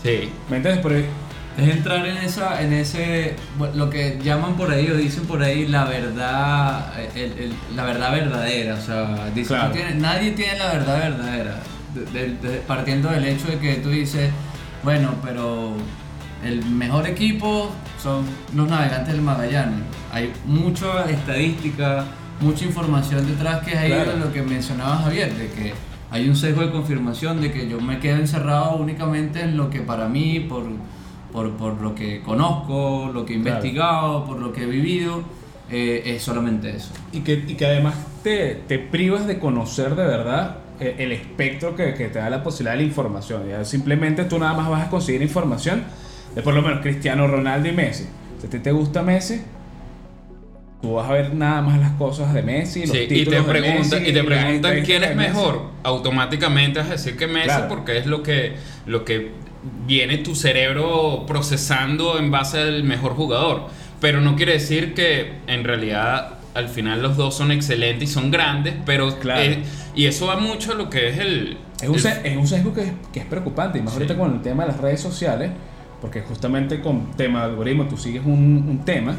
Sí. 0.03 0.29
¿Me 0.49 0.57
entiendes? 0.57 0.83
Pero 0.83 1.03
Es 1.57 1.67
entrar 1.67 2.05
en 2.07 2.15
esa, 2.15 2.61
en 2.61 2.71
ese, 2.71 3.35
lo 3.75 3.89
que 3.89 4.17
llaman 4.23 4.55
por 4.55 4.71
ahí 4.71 4.89
o 4.89 4.95
dicen 4.95 5.25
por 5.25 5.43
ahí 5.43 5.67
la 5.67 5.83
verdad, 5.83 6.93
el- 7.13 7.33
el- 7.33 7.53
la 7.75 7.83
verdad 7.83 8.09
verdadera. 8.13 8.75
O 8.75 8.81
sea, 8.81 9.29
dicen, 9.35 9.57
Claro. 9.57 9.73
tienes- 9.73 9.95
nadie 9.95 10.31
tiene 10.31 10.57
la 10.57 10.67
verdad 10.71 10.97
verdadera. 10.99 11.59
De- 11.93 12.05
de- 12.05 12.35
de- 12.49 12.57
partiendo 12.59 13.09
del 13.09 13.25
hecho 13.25 13.47
de 13.49 13.59
que 13.59 13.75
tú 13.75 13.89
dices, 13.89 14.31
bueno, 14.81 15.15
pero 15.21 15.73
el 16.45 16.63
mejor 16.65 17.05
equipo 17.07 17.69
son 18.01 18.23
los 18.55 18.69
navegantes 18.69 19.11
del 19.13 19.21
Magallanes. 19.21 19.81
Hay 20.13 20.31
mucha 20.45 21.09
estadística, 21.11 22.05
mucha 22.39 22.63
información 22.63 23.27
detrás 23.27 23.59
que 23.61 23.71
es 23.73 23.77
ahí 23.77 23.91
Claro. 23.91 24.11
de 24.13 24.17
lo 24.19 24.31
que 24.31 24.41
mencionaba 24.41 24.99
Javier, 24.99 25.33
de 25.33 25.47
que 25.49 25.73
hay 26.11 26.27
un 26.29 26.35
sesgo 26.35 26.61
de 26.61 26.71
confirmación 26.71 27.41
de 27.41 27.51
que 27.51 27.67
yo 27.67 27.79
me 27.81 27.99
quedo 27.99 28.17
encerrado 28.17 28.75
únicamente 28.75 29.41
en 29.41 29.57
lo 29.57 29.69
que 29.69 29.79
para 29.81 30.07
mí, 30.07 30.41
por, 30.41 30.63
por, 31.31 31.51
por 31.51 31.81
lo 31.81 31.95
que 31.95 32.21
conozco, 32.21 33.09
lo 33.13 33.25
que 33.25 33.33
he 33.35 33.41
Claro. 33.41 33.57
investigado, 33.57 34.25
por 34.25 34.39
lo 34.39 34.51
que 34.53 34.63
he 34.63 34.65
vivido, 34.67 35.23
eh, 35.71 36.03
es 36.05 36.21
solamente 36.21 36.69
eso. 36.75 36.91
Y 37.13 37.21
que, 37.21 37.33
y 37.47 37.55
que 37.55 37.65
además 37.65 37.95
te, 38.23 38.55
te 38.67 38.77
privas 38.77 39.25
de 39.25 39.39
conocer 39.39 39.95
de 39.95 40.03
verdad 40.05 40.57
eh, 40.81 40.95
el 40.99 41.13
espectro 41.13 41.75
que, 41.75 41.93
que 41.93 42.09
te 42.09 42.19
da 42.19 42.29
la 42.29 42.43
posibilidad 42.43 42.73
de 42.73 42.79
la 42.81 42.87
información. 42.87 43.43
Ya 43.49 43.63
simplemente 43.63 44.25
tú 44.25 44.37
nada 44.37 44.53
más 44.53 44.69
vas 44.69 44.87
a 44.87 44.89
conseguir 44.89 45.21
información 45.21 45.83
de 46.35 46.41
por 46.41 46.53
lo 46.53 46.61
menos 46.61 46.81
Cristiano 46.81 47.25
Ronaldo 47.27 47.69
y 47.69 47.71
Messi. 47.71 48.05
Si 48.41 48.47
a 48.47 48.49
ti 48.49 48.59
te 48.59 48.71
gusta 48.71 49.01
Messi, 49.01 49.41
tú 50.81 50.93
vas 50.93 51.09
a 51.09 51.13
ver 51.13 51.33
nada 51.35 51.61
más 51.61 51.79
las 51.79 51.91
cosas 51.93 52.33
de 52.33 52.41
Messi, 52.41 52.81
los 52.85 52.91
Sí, 52.91 53.03
y 53.03 53.07
te 53.07 53.13
títulos 53.15 53.45
de 53.45 53.51
preguntan, 53.51 53.99
Messi, 53.99 54.09
y 54.09 54.13
te 54.13 54.23
preguntan 54.23 54.81
quién 54.83 55.03
es 55.03 55.15
Messi. 55.15 55.29
mejor. 55.33 55.61
Automáticamente 55.83 56.79
vas 56.79 56.87
a 56.89 56.91
decir 56.93 57.17
que 57.17 57.27
Messi 57.27 57.45
Claro. 57.47 57.67
porque 57.67 57.97
es 57.97 58.05
lo 58.07 58.23
que, 58.23 58.53
lo 58.87 59.05
que 59.05 59.29
viene 59.85 60.17
tu 60.17 60.33
cerebro 60.35 61.25
procesando 61.27 62.17
en 62.17 62.31
base 62.31 62.59
al 62.59 62.83
mejor 62.83 63.13
jugador. 63.13 63.67
Pero 63.99 64.19
no 64.21 64.35
quiere 64.35 64.53
decir 64.53 64.95
que 64.95 65.33
en 65.47 65.63
realidad 65.63 66.39
al 66.55 66.67
final 66.67 67.01
los 67.03 67.15
dos 67.15 67.35
son 67.35 67.51
excelentes 67.51 68.09
y 68.09 68.11
son 68.11 68.31
grandes, 68.31 68.73
pero 68.85 69.17
Claro. 69.19 69.57
y 69.95 70.05
eso 70.07 70.25
va 70.27 70.37
mucho 70.37 70.71
a 70.71 70.75
lo 70.75 70.89
que 70.89 71.09
es 71.09 71.19
el... 71.19 71.57
Es 71.81 71.87
un, 71.89 71.95
el- 71.95 72.25
es 72.25 72.37
un 72.37 72.47
sesgo 72.47 72.73
que 72.73 72.81
es, 72.81 72.91
que 73.13 73.19
es 73.19 73.25
preocupante, 73.25 73.77
y 73.79 73.81
más 73.81 73.93
Sí. 73.93 73.97
ahorita 73.99 74.17
con 74.17 74.33
el 74.33 74.41
tema 74.41 74.63
de 74.65 74.71
las 74.71 74.81
redes 74.81 74.99
sociales, 75.01 75.51
porque 76.01 76.21
justamente 76.21 76.81
con 76.81 77.11
tema 77.11 77.39
de 77.39 77.45
algoritmo 77.51 77.85
tú 77.85 77.95
sigues 77.97 78.23
un, 78.25 78.65
un 78.67 78.83
tema 78.83 79.15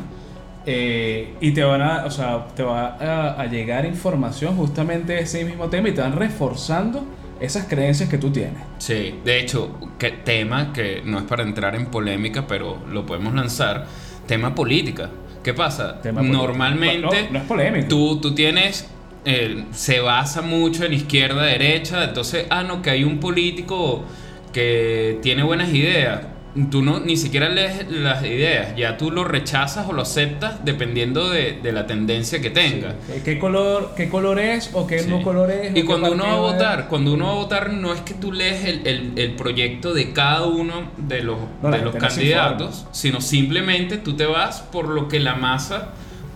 eh, 0.66 1.34
y 1.40 1.52
te 1.52 1.62
van 1.64 1.82
a, 1.82 2.04
o 2.04 2.10
sea, 2.10 2.46
te 2.54 2.62
va 2.62 2.96
a, 3.00 3.40
a 3.40 3.46
llegar 3.46 3.84
información 3.84 4.56
justamente 4.56 5.14
de 5.14 5.20
ese 5.20 5.44
mismo 5.44 5.68
tema 5.68 5.88
y 5.88 5.92
te 5.92 6.00
van 6.00 6.16
reforzando 6.16 7.04
esas 7.40 7.66
creencias 7.66 8.08
que 8.08 8.18
tú 8.18 8.30
tienes. 8.30 8.62
Sí, 8.78 9.14
de 9.24 9.40
hecho, 9.40 9.76
que 9.98 10.10
tema 10.10 10.72
que 10.72 11.02
no 11.04 11.18
es 11.18 11.24
para 11.24 11.42
entrar 11.42 11.74
en 11.74 11.86
polémica, 11.86 12.46
pero 12.46 12.78
lo 12.90 13.04
podemos 13.04 13.34
lanzar, 13.34 13.86
tema 14.26 14.54
política. 14.54 15.10
¿Qué 15.42 15.52
pasa? 15.52 16.00
Tema. 16.00 16.22
Normalmente 16.22 16.98
No, 16.98 17.10
no 17.32 17.38
es 17.38 17.44
polémico. 17.44 17.88
tú, 17.88 18.20
tú 18.20 18.34
tienes, 18.34 18.88
eh, 19.24 19.64
se 19.72 19.98
basa 19.98 20.40
mucho 20.40 20.84
en 20.84 20.92
izquierda, 20.92 21.42
derecha, 21.42 22.04
entonces, 22.04 22.46
ah, 22.48 22.62
no, 22.62 22.80
que 22.80 22.90
hay 22.90 23.02
un 23.02 23.18
político 23.18 24.04
que 24.52 25.18
tiene 25.20 25.42
buenas 25.42 25.72
ideas. 25.74 26.20
Tú 26.70 26.82
no, 26.82 27.00
ni 27.00 27.16
siquiera 27.16 27.48
lees 27.48 27.90
las 27.90 28.22
ideas, 28.26 28.76
ya 28.76 28.98
tú 28.98 29.10
lo 29.10 29.24
rechazas 29.24 29.88
o 29.88 29.94
lo 29.94 30.02
aceptas 30.02 30.62
dependiendo 30.62 31.30
de, 31.30 31.58
de 31.62 31.72
la 31.72 31.86
tendencia 31.86 32.42
que 32.42 32.50
tenga. 32.50 32.94
¿Qué, 33.06 33.22
qué 33.22 33.38
color, 33.38 33.94
¿Qué 33.96 34.10
color 34.10 34.38
es 34.38 34.68
o 34.74 34.86
qué 34.86 34.98
Sí. 34.98 35.08
no 35.08 35.22
color 35.22 35.50
es? 35.50 35.74
Y 35.74 35.82
cuando 35.84 36.12
uno 36.12 36.24
va 36.24 36.30
a 36.32 36.34
es? 36.34 36.40
votar, 36.52 36.88
cuando 36.88 37.14
uno 37.14 37.24
va 37.28 37.32
a 37.32 37.36
votar 37.36 37.72
no 37.72 37.94
es 37.94 38.02
que 38.02 38.12
tú 38.12 38.32
lees 38.32 38.66
el, 38.66 38.86
el- 38.86 39.12
el 39.16 39.32
proyecto 39.32 39.94
de 39.94 40.12
cada 40.12 40.44
uno 40.46 40.90
de 40.98 41.22
los, 41.22 41.38
No, 41.62 41.70
de 41.70 41.78
los 41.78 41.94
candidatos, 41.96 42.84
sino 42.92 43.22
simplemente 43.22 43.96
tú 43.96 44.14
te 44.14 44.26
vas 44.26 44.60
por 44.60 44.88
lo 44.88 45.08
que 45.08 45.20
la 45.20 45.34
masa 45.36 45.88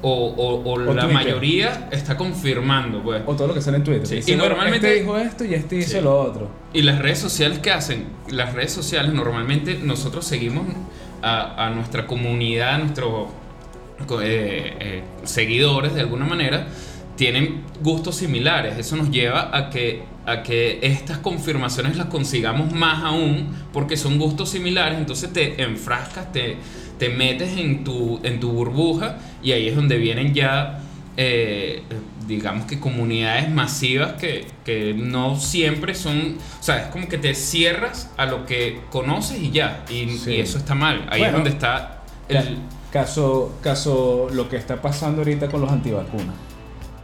o, 0.08 0.62
o- 0.62 0.72
o 0.72 0.78
la 0.94 1.02
Twitter. 1.02 1.12
mayoría 1.14 1.88
está 1.90 2.16
confirmando. 2.16 3.02
Pues. 3.02 3.22
O 3.26 3.34
todo 3.34 3.48
lo 3.48 3.54
que 3.54 3.60
sale 3.60 3.78
en 3.78 3.84
Twitter. 3.84 4.06
Sí, 4.06 4.16
Dice, 4.16 4.32
y 4.32 4.36
normalmente- 4.36 4.86
Este 4.88 5.00
dijo 5.00 5.16
esto 5.16 5.44
y 5.44 5.54
este 5.54 5.76
dice 5.76 5.98
Sí. 5.98 6.04
lo 6.04 6.18
otro. 6.20 6.48
Y 6.72 6.82
las 6.82 6.98
redes 7.00 7.18
sociales 7.18 7.58
que 7.58 7.70
hacen, 7.72 8.04
las 8.30 8.54
redes 8.54 8.72
sociales 8.72 9.12
normalmente 9.12 9.78
nosotros 9.82 10.24
seguimos 10.24 10.66
a, 11.22 11.66
a 11.66 11.70
nuestra 11.70 12.06
comunidad, 12.06 12.74
a 12.74 12.78
nuestros 12.78 13.28
eh, 14.22 14.76
eh, 14.80 15.02
seguidores 15.24 15.94
de 15.94 16.00
alguna 16.02 16.26
manera, 16.26 16.66
tienen 17.16 17.62
gustos 17.82 18.16
similares. 18.16 18.78
Eso 18.78 18.96
nos 18.96 19.10
lleva 19.10 19.56
a 19.56 19.70
que, 19.70 20.02
a 20.26 20.42
que 20.42 20.78
estas 20.82 21.18
confirmaciones 21.18 21.96
las 21.96 22.06
consigamos 22.06 22.72
más 22.72 23.02
aún 23.04 23.48
porque 23.72 23.96
son 23.96 24.18
gustos 24.18 24.50
similares. 24.50 24.98
Entonces 24.98 25.32
te 25.32 25.62
enfrascas, 25.62 26.30
te, 26.30 26.56
te 26.98 27.08
metes 27.08 27.56
en 27.56 27.84
tu, 27.84 28.20
en 28.22 28.40
tu 28.40 28.50
burbuja 28.52 29.18
y 29.42 29.52
ahí 29.52 29.68
es 29.68 29.76
donde 29.76 29.98
vienen 29.98 30.34
ya, 30.34 30.80
eh, 31.16 31.82
digamos 32.26 32.66
que 32.66 32.80
comunidades 32.80 33.50
masivas 33.50 34.14
que, 34.14 34.46
que 34.64 34.94
no 34.94 35.38
siempre 35.38 35.94
son, 35.94 36.36
o 36.58 36.62
sea, 36.62 36.78
es 36.78 36.86
como 36.88 37.08
que 37.08 37.18
te 37.18 37.34
cierras 37.34 38.10
a 38.16 38.26
lo 38.26 38.46
que 38.46 38.80
conoces 38.90 39.38
y 39.40 39.50
ya, 39.50 39.84
y, 39.88 40.08
Sí. 40.18 40.32
y 40.32 40.40
eso 40.40 40.58
está 40.58 40.74
mal. 40.74 41.06
Ahí 41.10 41.20
Bueno, 41.20 41.26
es 41.26 41.32
donde 41.32 41.50
está 41.50 42.02
el... 42.28 42.58
Caso, 42.92 43.52
caso 43.62 44.28
lo 44.32 44.48
que 44.48 44.56
está 44.56 44.80
pasando 44.80 45.20
ahorita 45.20 45.48
con 45.48 45.60
los 45.60 45.70
antivacunas. 45.70 46.34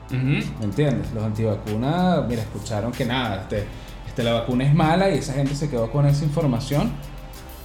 Ujú. 0.08 0.16
¿Me 0.60 0.64
entiendes? 0.64 1.12
Los 1.12 1.22
antivacunas, 1.22 2.26
mira, 2.26 2.40
escucharon 2.42 2.92
que 2.92 3.04
nada, 3.04 3.42
este, 3.42 3.64
este, 4.06 4.22
la 4.22 4.32
vacuna 4.32 4.64
es 4.64 4.74
mala 4.74 5.10
y 5.10 5.18
esa 5.18 5.34
gente 5.34 5.54
se 5.54 5.68
quedó 5.68 5.90
con 5.90 6.06
esa 6.06 6.24
información 6.24 6.92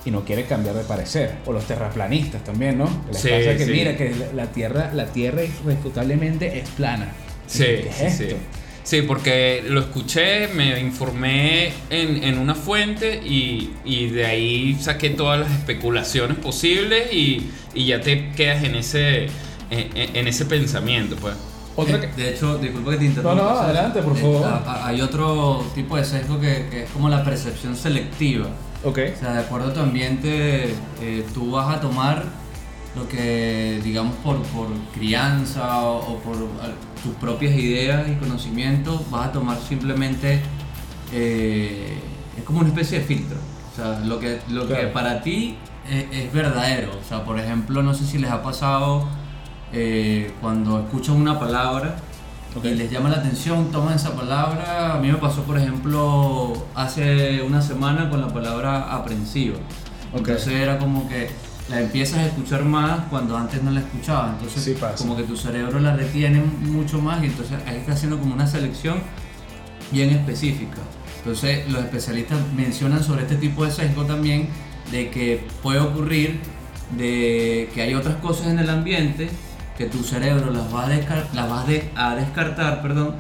y 0.06 0.12
no 0.12 0.24
quiere 0.24 0.46
cambiar 0.46 0.76
de 0.76 0.84
parecer. 0.84 1.36
O 1.46 1.52
los 1.54 1.66
terraplanistas 1.66 2.44
también, 2.44 2.78
¿no? 2.78 2.90
Les 3.12 3.22
Sí, 3.22 3.30
pasa 3.30 3.58
que 3.58 3.66
sí. 3.66 3.72
mira, 3.72 3.96
que 3.98 4.14
la, 4.36 4.46
tierra, 4.48 4.92
la 4.94 5.06
tierra 5.08 5.42
irrefutablemente 5.44 6.60
es 6.60 6.70
plana. 6.70 7.10
Sí, 7.48 7.64
¿Qué 7.64 7.90
es 7.90 7.96
sí, 7.96 8.04
esto? 8.24 8.24
sí. 8.30 8.36
Sí, 8.84 9.02
porque 9.02 9.64
lo 9.68 9.82
escuché, 9.82 10.48
me 10.48 10.80
informé 10.80 11.74
en, 11.90 12.24
en 12.24 12.38
una 12.38 12.56
fuente 12.56 13.16
y, 13.22 13.72
y 13.84 14.08
de 14.08 14.26
ahí 14.26 14.78
saqué 14.80 15.10
todas 15.10 15.42
las 15.42 15.52
especulaciones 15.52 16.38
posibles 16.38 17.12
y, 17.12 17.50
y 17.74 17.86
ya 17.88 18.00
te 18.00 18.30
quedas 18.32 18.64
en 18.64 18.76
ese, 18.76 19.28
en, 19.70 20.28
ese 20.28 20.46
pensamiento, 20.46 21.18
pues. 21.18 21.36
Otra 21.76 21.98
Eh, 21.98 22.10
que- 22.16 22.22
De 22.24 22.30
hecho, 22.30 22.58
disculpa 22.58 22.92
que 22.92 22.98
te 22.98 23.06
interrumpa. 23.06 23.36
No, 23.36 23.44
no, 23.56 23.60
adelante, 23.60 24.02
por 24.02 24.18
Eh, 24.18 24.22
favor. 24.22 24.64
hay 24.66 25.02
otro 25.02 25.66
tipo 25.76 25.98
de 25.98 26.06
sesgo 26.06 26.40
que, 26.40 26.68
que 26.72 26.84
es 26.84 26.90
como 26.92 27.10
la 27.10 27.26
percepción 27.26 27.76
selectiva. 27.76 28.48
Ok. 28.84 29.00
O 29.16 29.20
sea, 29.20 29.34
de 29.34 29.40
acuerdo 29.40 29.70
a 29.70 29.74
tu 29.74 29.80
ambiente, 29.80 30.76
eh, 31.02 31.26
tú 31.34 31.52
vas 31.52 31.76
a 31.76 31.82
tomar 31.82 32.24
lo 32.96 33.08
que, 33.08 33.80
digamos, 33.84 34.16
por, 34.18 34.42
por 34.44 34.68
crianza 34.94 35.84
o, 35.84 36.14
o 36.14 36.20
por 36.20 36.36
tus 37.04 37.14
propias 37.20 37.56
ideas 37.56 38.08
y 38.10 38.16
conocimientos, 38.16 39.10
vas 39.12 39.28
a 39.28 39.32
tomar 39.32 39.58
simplemente, 39.60 40.42
eh, 41.14 42.00
es 42.38 42.44
como 42.44 42.60
una 42.60 42.70
especie 42.70 43.00
de 43.00 43.06
filtro. 43.06 43.38
O 43.72 43.76
sea, 43.76 44.00
lo 44.00 44.20
que, 44.20 44.40
lo 44.50 44.68
que 44.68 44.76
para 44.88 45.22
ti 45.22 45.58
es, 45.90 46.06
es 46.12 46.34
verdadero. 46.34 46.92
O 47.00 47.08
sea, 47.08 47.24
por 47.24 47.40
ejemplo, 47.40 47.84
no 47.84 47.94
sé 47.94 48.06
si 48.06 48.18
les 48.18 48.32
ha 48.32 48.42
pasado 48.42 49.08
eh, 49.74 50.32
cuando 50.42 50.80
escuchan 50.80 51.16
una 51.16 51.40
palabra 51.40 51.98
Y 52.64 52.70
les 52.76 52.92
llama 52.92 53.10
la 53.10 53.18
atención, 53.18 53.72
toman 53.72 53.96
esa 53.96 54.16
palabra. 54.16 54.96
A 54.96 55.00
mí 55.00 55.10
me 55.10 55.18
pasó, 55.18 55.44
por 55.44 55.58
ejemplo, 55.58 56.54
hace 56.76 57.42
una 57.42 57.62
semana 57.62 58.10
con 58.10 58.22
la 58.22 58.28
palabra 58.28 58.94
aprensiva. 58.94 59.58
Entonces 60.14 60.54
era 60.54 60.80
como 60.80 61.08
que 61.08 61.30
la 61.70 61.82
empiezas 61.82 62.20
a 62.20 62.26
escuchar 62.26 62.64
más 62.64 63.02
cuando 63.10 63.38
antes 63.38 63.62
no 63.62 63.72
la 63.72 63.82
escuchabas. 63.82 64.34
Entonces, 64.34 64.64
Sí 64.64 64.76
como 64.98 65.16
que 65.16 65.24
tu 65.24 65.38
cerebro 65.38 65.80
la 65.80 65.96
retiene 65.96 66.42
mucho 66.42 67.00
más 67.00 67.24
y 67.24 67.28
entonces 67.28 67.58
ahí 67.66 67.78
está 67.78 67.94
haciendo 67.94 68.20
como 68.20 68.34
una 68.34 68.48
selección 68.48 69.00
bien 69.92 70.10
específica. 70.10 70.78
Entonces, 71.20 71.70
los 71.70 71.84
especialistas 71.84 72.40
mencionan 72.56 73.04
sobre 73.04 73.24
este 73.24 73.36
tipo 73.36 73.66
de 73.66 73.72
sesgo 73.72 74.06
también 74.06 74.50
de 74.92 75.10
que 75.10 75.46
puede 75.62 75.80
ocurrir 75.80 76.40
de 76.98 77.70
que 77.74 77.82
hay 77.82 77.94
otras 77.94 78.16
cosas 78.16 78.48
en 78.48 78.60
el 78.60 78.70
ambiente 78.70 79.30
que 79.78 79.86
tu 79.86 80.04
cerebro 80.04 80.52
las 80.52 80.74
va 80.74 80.88
a, 80.88 80.90
descar- 80.90 81.28
las 81.34 81.50
va 81.50 81.62
a 81.62 81.66
de- 81.66 81.90
a 81.96 82.16
descartar, 82.16 82.82
perdón, 82.82 83.16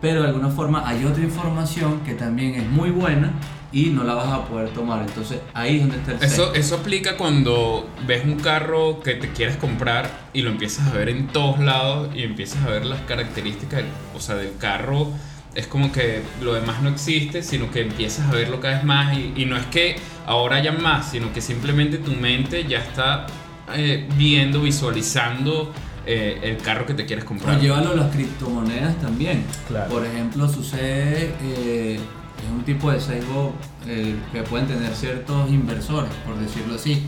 pero 0.00 0.22
de 0.22 0.28
alguna 0.28 0.48
forma 0.50 0.86
hay 0.88 1.04
otra 1.04 1.22
información 1.24 2.00
que 2.00 2.14
también 2.14 2.54
es 2.54 2.66
muy 2.68 2.90
buena 2.90 3.32
y 3.72 3.86
no 3.90 4.04
la 4.04 4.14
vas 4.14 4.28
a 4.28 4.44
poder 4.46 4.70
tomar. 4.70 5.02
Entonces, 5.06 5.40
ahí 5.54 5.76
es 5.76 5.80
donde 5.82 5.96
está 5.98 6.12
el 6.12 6.22
Eso, 6.22 6.54
eso 6.54 6.76
aplica 6.76 7.16
cuando 7.16 7.88
ves 8.06 8.24
un 8.24 8.36
carro 8.38 9.00
que 9.00 9.14
te 9.14 9.28
quieres 9.32 9.56
comprar 9.56 10.08
y 10.32 10.42
lo 10.42 10.50
empiezas 10.50 10.86
a 10.88 10.92
ver 10.92 11.08
en 11.08 11.26
todos 11.28 11.58
lados 11.58 12.08
y 12.14 12.22
empiezas 12.22 12.64
a 12.64 12.70
ver 12.70 12.86
las 12.86 13.00
características, 13.02 13.82
o 14.16 14.20
sea, 14.20 14.36
del 14.36 14.56
carro. 14.56 15.08
Es 15.54 15.66
como 15.66 15.90
que 15.90 16.22
lo 16.42 16.54
demás 16.54 16.80
no 16.82 16.88
existe, 16.90 17.42
sino 17.42 17.70
que 17.70 17.80
empiezas 17.82 18.28
a 18.28 18.32
verlo 18.32 18.60
cada 18.60 18.74
vez 18.76 18.84
más 18.84 19.16
y, 19.18 19.32
y 19.36 19.44
no 19.46 19.56
es 19.56 19.66
que 19.66 19.96
ahora 20.26 20.56
haya 20.56 20.72
más, 20.72 21.10
sino 21.10 21.32
que 21.32 21.40
simplemente 21.40 21.98
tu 21.98 22.12
mente 22.12 22.64
ya 22.64 22.78
está 22.78 23.26
eh, 23.74 24.08
viendo, 24.16 24.62
visualizando 24.62 25.72
eh, 26.06 26.38
el 26.42 26.56
carro 26.58 26.86
que 26.86 26.94
te 26.94 27.04
quieres 27.06 27.24
comprar. 27.24 27.56
O 27.56 27.60
llévalo 27.60 27.90
a 27.90 27.94
las 27.96 28.10
criptomonedas 28.14 28.96
también. 29.00 29.44
Claro. 29.68 29.90
Por 29.90 30.06
ejemplo, 30.06 30.48
sucede, 30.48 31.34
eh, 31.42 31.94
es 32.44 32.50
un 32.50 32.62
tipo 32.64 32.90
de 32.90 33.00
sesgo 33.00 33.52
eh, 33.86 34.14
que 34.32 34.42
pueden 34.42 34.66
tener 34.66 34.94
ciertos 34.94 35.50
inversores, 35.50 36.10
por 36.26 36.36
decirlo 36.38 36.76
así. 36.76 37.02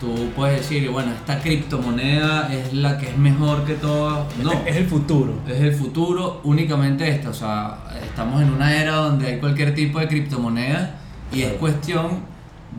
Tú 0.00 0.30
puedes 0.36 0.60
decir, 0.60 0.88
bueno, 0.90 1.10
esta 1.12 1.40
criptomoneda 1.40 2.54
es 2.54 2.72
la 2.72 2.96
que 2.98 3.08
es 3.08 3.16
mejor 3.18 3.64
que 3.64 3.74
todas. 3.74 4.26
No, 4.38 4.52
Es 4.64 4.76
el 4.76 4.86
futuro. 4.86 5.40
es 5.48 5.60
el 5.60 5.74
futuro 5.74 6.40
únicamente 6.44 7.08
esta. 7.08 7.30
O 7.30 7.34
sea, 7.34 7.78
estamos 8.04 8.40
en 8.40 8.50
una 8.50 8.80
era 8.80 8.94
donde 8.94 9.26
hay 9.26 9.38
cualquier 9.40 9.74
tipo 9.74 9.98
de 9.98 10.06
criptomoneda 10.06 10.94
y 11.32 11.40
es 11.40 11.46
Claro. 11.48 11.58
cuestión 11.58 12.20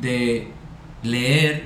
de 0.02 0.48
leer, 1.04 1.66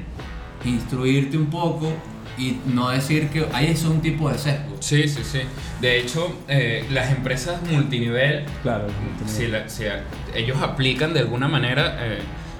instruirte 0.65 1.37
un 1.37 1.47
poco 1.47 1.91
y 2.37 2.57
no 2.73 2.89
decir 2.89 3.29
que 3.29 3.45
ahí 3.53 3.67
es 3.67 3.83
un 3.83 4.01
tipo 4.01 4.29
de 4.29 4.37
sesgo. 4.37 4.75
Sí, 4.79 5.07
sí, 5.07 5.21
sí. 5.23 5.39
De 5.81 5.99
hecho, 5.99 6.35
eh, 6.47 6.85
las 6.91 7.11
empresas 7.11 7.61
multinivel 7.69 8.45
Claro. 8.63 8.87
si, 9.27 9.47
la- 9.47 9.69
si 9.69 9.85
a- 9.85 10.03
ellos 10.33 10.57
aplican 10.61 11.13
de 11.13 11.19
alguna 11.19 11.47
manera 11.47 11.97
eh, 12.01 12.19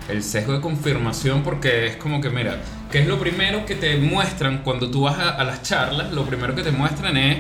el 0.10 0.22
sesgo 0.22 0.54
de 0.54 0.62
confirmación 0.62 1.42
porque 1.44 1.88
es 1.88 1.96
como 1.96 2.22
que, 2.22 2.30
mira, 2.30 2.58
¿qué 2.92 3.00
es 3.00 3.08
lo 3.08 3.18
primero 3.18 3.66
que 3.66 3.74
te 3.76 3.98
muestran 3.98 4.60
cuando 4.60 4.92
tú 4.92 5.02
vas 5.04 5.18
a, 5.18 5.30
a 5.32 5.44
las 5.44 5.64
charlas? 5.64 6.12
Lo 6.12 6.24
primero 6.26 6.54
que 6.54 6.62
te 6.62 6.72
muestran 6.72 7.18
es 7.18 7.38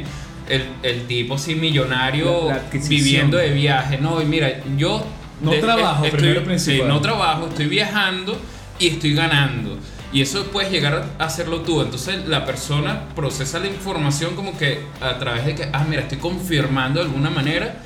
el, 0.50 0.64
el 0.82 1.06
tipo 1.06 1.36
así 1.36 1.54
millonario 1.56 2.48
La- 2.48 2.56
la 2.56 2.62
adquisición. 2.62 3.04
viviendo 3.04 3.38
de 3.38 3.50
viaje. 3.52 3.98
No, 4.00 4.22
y 4.22 4.26
mira, 4.26 4.50
yo... 4.78 5.06
No 5.42 5.52
trabajo, 5.52 6.06
primero 6.10 6.42
principal. 6.44 6.82
sí, 6.88 6.88
no 6.88 7.02
trabajo, 7.02 7.48
estoy 7.48 7.66
viajando 7.68 8.40
y 8.80 8.88
estoy 8.88 9.14
ganando. 9.14 9.78
Y 10.14 10.22
eso 10.22 10.44
puedes 10.46 10.72
llegar 10.72 11.06
a 11.18 11.26
hacerlo 11.26 11.62
tú. 11.62 11.82
Entonces 11.82 12.28
la 12.28 12.46
persona 12.46 13.10
procesa 13.16 13.60
la 13.60 13.68
información 13.68 14.36
como 14.36 14.56
que 14.58 14.80
a 15.02 15.18
través 15.18 15.46
de 15.46 15.56
que, 15.56 15.70
ah, 15.74 15.86
mira, 15.90 16.04
estoy 16.04 16.20
confirmando 16.20 17.00
de 17.00 17.08
alguna 17.08 17.30
manera 17.32 17.78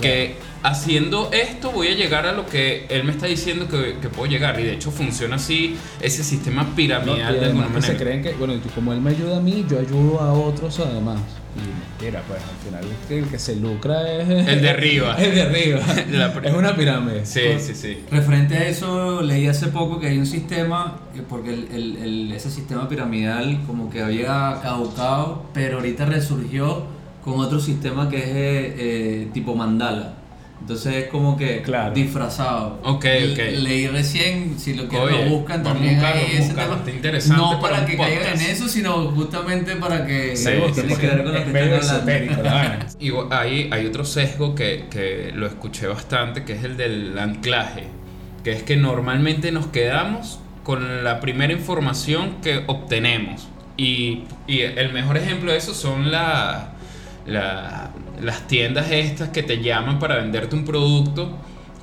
que 0.00 0.36
haciendo 0.62 1.30
esto 1.32 1.70
voy 1.70 1.88
a 1.88 1.94
llegar 1.94 2.26
a 2.26 2.32
lo 2.32 2.44
que 2.44 2.86
él 2.88 3.04
me 3.04 3.12
está 3.12 3.26
diciendo 3.26 3.68
que, 3.68 3.98
que 4.02 4.08
puedo 4.08 4.28
llegar. 4.30 4.58
Y 4.58 4.64
de 4.64 4.72
hecho 4.74 4.90
funciona 4.90 5.36
así 5.36 5.76
ese 6.00 6.24
sistema 6.24 6.64
No, 6.64 6.74
piramidal 6.74 7.38
de 7.38 7.46
alguna 7.46 7.66
que 7.68 7.74
se 7.74 7.92
manera. 7.92 7.98
creen 7.98 8.22
que, 8.22 8.32
bueno, 8.32 8.54
como 8.74 8.92
él 8.92 9.00
me 9.00 9.10
ayuda 9.10 9.36
a 9.36 9.40
mí, 9.40 9.64
yo 9.70 9.78
ayudo 9.78 10.20
a 10.20 10.32
otros 10.32 10.80
además. 10.80 11.20
Y 11.56 12.04
mira, 12.04 12.22
pues 12.28 12.40
al 12.42 12.56
final 12.64 12.84
el 12.84 13.08
que, 13.08 13.18
el 13.20 13.24
que 13.28 13.38
se 13.38 13.56
lucra 13.56 14.10
es 14.12 14.28
El 14.48 14.60
de 14.62 14.68
arriba. 14.70 15.16
el 15.18 15.34
de 15.34 15.42
arriba. 15.42 15.80
La 16.10 16.26
es 16.42 16.54
una 16.54 16.76
pirámide. 16.76 17.24
Sí, 17.24 17.40
sí, 17.58 17.74
sí. 17.74 17.98
Referente 18.10 18.56
a 18.56 18.68
eso, 18.68 19.22
leí 19.22 19.46
hace 19.46 19.68
poco 19.68 19.98
que 19.98 20.08
hay 20.08 20.18
un 20.18 20.26
sistema, 20.26 21.00
eh, 21.14 21.22
porque 21.28 21.54
el, 21.54 21.68
el- 21.72 21.96
el- 21.96 22.32
ese 22.32 22.50
sistema 22.50 22.88
piramidal 22.88 23.62
como 23.66 23.88
que 23.90 24.02
había 24.02 24.58
caducado, 24.62 25.46
pero 25.54 25.78
ahorita 25.78 26.04
resurgió 26.06 26.84
con 27.24 27.40
otro 27.40 27.58
sistema 27.58 28.08
que 28.08 28.18
es 28.18 28.24
eh, 28.26 28.74
eh, 28.78 29.28
tipo 29.32 29.54
mandala. 29.54 30.14
Entonces 30.60 30.94
es 30.96 31.08
como 31.10 31.36
que 31.36 31.62
Claro. 31.62 31.94
disfrazado. 31.94 32.80
Ok, 32.82 33.04
ok. 33.32 33.38
Leí 33.58 33.86
recién, 33.88 34.58
si 34.58 34.74
lo 34.74 34.88
quieren 34.88 35.08
Oye, 35.08 35.24
lo 35.24 35.30
buscan 35.30 35.62
también 35.62 35.94
buscarlo, 35.96 36.20
ahí 36.22 36.36
ese 36.38 36.54
tema. 36.54 36.74
está 36.76 36.90
interesante 36.90 37.42
no 37.42 37.60
para 37.60 37.74
para 37.76 37.86
que 37.86 37.96
caigan 37.96 38.40
en 38.40 38.50
eso, 38.50 38.68
sino 38.68 38.92
justamente 39.12 39.76
para 39.76 40.04
que 40.06 40.36
Sí, 40.36 40.44
con 40.50 40.88
lo 40.88 40.96
que 40.98 41.12
medio 41.52 41.76
hablando. 41.76 41.76
esotérico, 41.78 42.42
la. 42.42 42.86
Igual, 42.98 43.28
hay, 43.30 43.68
hay 43.70 43.86
otro 43.86 44.04
sesgo 44.04 44.54
que, 44.54 44.86
que 44.90 45.30
lo 45.34 45.46
escuché 45.46 45.86
bastante, 45.86 46.44
que 46.44 46.54
es 46.54 46.64
el 46.64 46.76
del 46.76 47.16
anclaje, 47.18 47.84
que 48.42 48.52
es 48.52 48.62
que 48.62 48.76
normalmente 48.76 49.52
nos 49.52 49.66
quedamos 49.68 50.40
con 50.64 51.04
la 51.04 51.20
primera 51.20 51.52
información 51.52 52.36
que 52.42 52.64
obtenemos. 52.66 53.46
Y, 53.76 54.24
y 54.48 54.60
el 54.62 54.92
mejor 54.92 55.16
ejemplo 55.18 55.52
de 55.52 55.58
eso 55.58 55.74
son 55.74 56.10
la- 56.10 56.72
la- 57.26 57.90
las 58.22 58.46
tiendas 58.46 58.90
estas 58.90 59.28
que 59.30 59.42
te 59.42 59.62
llaman 59.62 59.98
para 59.98 60.16
venderte 60.16 60.56
un 60.56 60.64
producto 60.64 61.36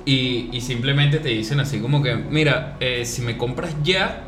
y, 0.06 0.50
simplemente 0.60 1.18
te 1.18 1.30
dicen 1.30 1.60
así 1.60 1.80
como 1.80 2.02
que, 2.02 2.14
mira, 2.16 2.76
eh, 2.80 3.04
si 3.04 3.22
me 3.22 3.36
compras 3.38 3.74
ya, 3.82 4.24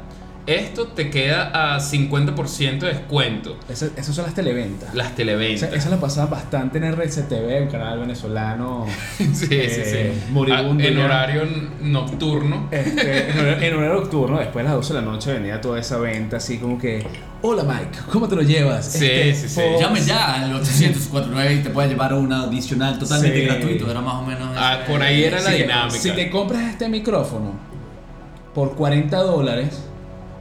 esto 0.47 0.87
te 0.89 1.11
queda 1.11 1.75
a 1.75 1.81
50% 1.81 2.79
de 2.79 2.89
descuento. 2.89 3.57
Esas, 3.69 3.91
esas 3.97 4.15
son 4.15 4.27
las 4.27 4.35
televentas. 4.35 4.95
Las 4.95 5.15
televentas. 5.17 5.73
esa 5.73 5.91
la 5.91 5.99
pasaban 5.99 6.31
bastante 6.31 6.79
en 6.79 6.85
RCTV, 6.85 7.63
un 7.63 7.69
canal 7.69 7.99
venezolano. 7.99 8.87
sí, 9.19 9.27
sí, 9.35 9.47
eh, 9.51 10.13
sí. 10.25 10.33
moribundo 10.33 10.85
Ah, 10.85 10.87
en 10.87 10.95
ya. 10.97 11.05
horario 11.05 11.43
nocturno. 11.83 12.69
Este, 12.71 13.31
en, 13.31 13.39
horario, 13.41 13.67
en 13.69 13.75
horario 13.75 13.95
nocturno, 14.01 14.39
después 14.39 14.65
de 14.65 14.69
las 14.71 14.77
12 14.77 14.95
de 14.95 15.01
la 15.01 15.05
noche, 15.07 15.33
venía 15.33 15.61
toda 15.61 15.81
esa 15.81 15.99
venta 15.99 16.37
así 16.37 16.59
como 16.59 16.79
que: 16.79 17.05
Hola 17.43 17.65
Mike, 17.65 17.99
¿cómo 18.13 18.29
te 18.29 18.37
lo 18.37 18.43
llevas? 18.43 18.87
Sí, 18.87 19.05
Este, 19.05 19.35
sí, 19.35 19.49
sí. 19.49 19.61
Fox- 19.61 19.81
Llame 19.81 20.01
ya 20.03 20.35
al 20.45 20.55
849 20.55 21.55
y 21.55 21.59
te 21.59 21.71
puede 21.71 21.89
llevar 21.89 22.15
una 22.15 22.43
adicional 22.45 22.99
totalmente 22.99 23.41
Sí. 23.41 23.45
gratuito. 23.47 23.91
Era 23.91 24.01
más 24.01 24.15
o 24.15 24.23
menos. 24.23 24.49
Ah, 24.57 24.79
por 24.87 25.03
ahí 25.03 25.25
era 25.25 25.41
la 25.41 25.51
Si 25.51 25.57
te- 25.57 25.63
dinámica. 25.63 25.99
Si 25.99 26.11
te 26.13 26.31
compras 26.31 26.63
este 26.71 26.89
micrófono 26.89 27.53
por 28.55 28.75
40 28.75 29.19
dólares, 29.19 29.83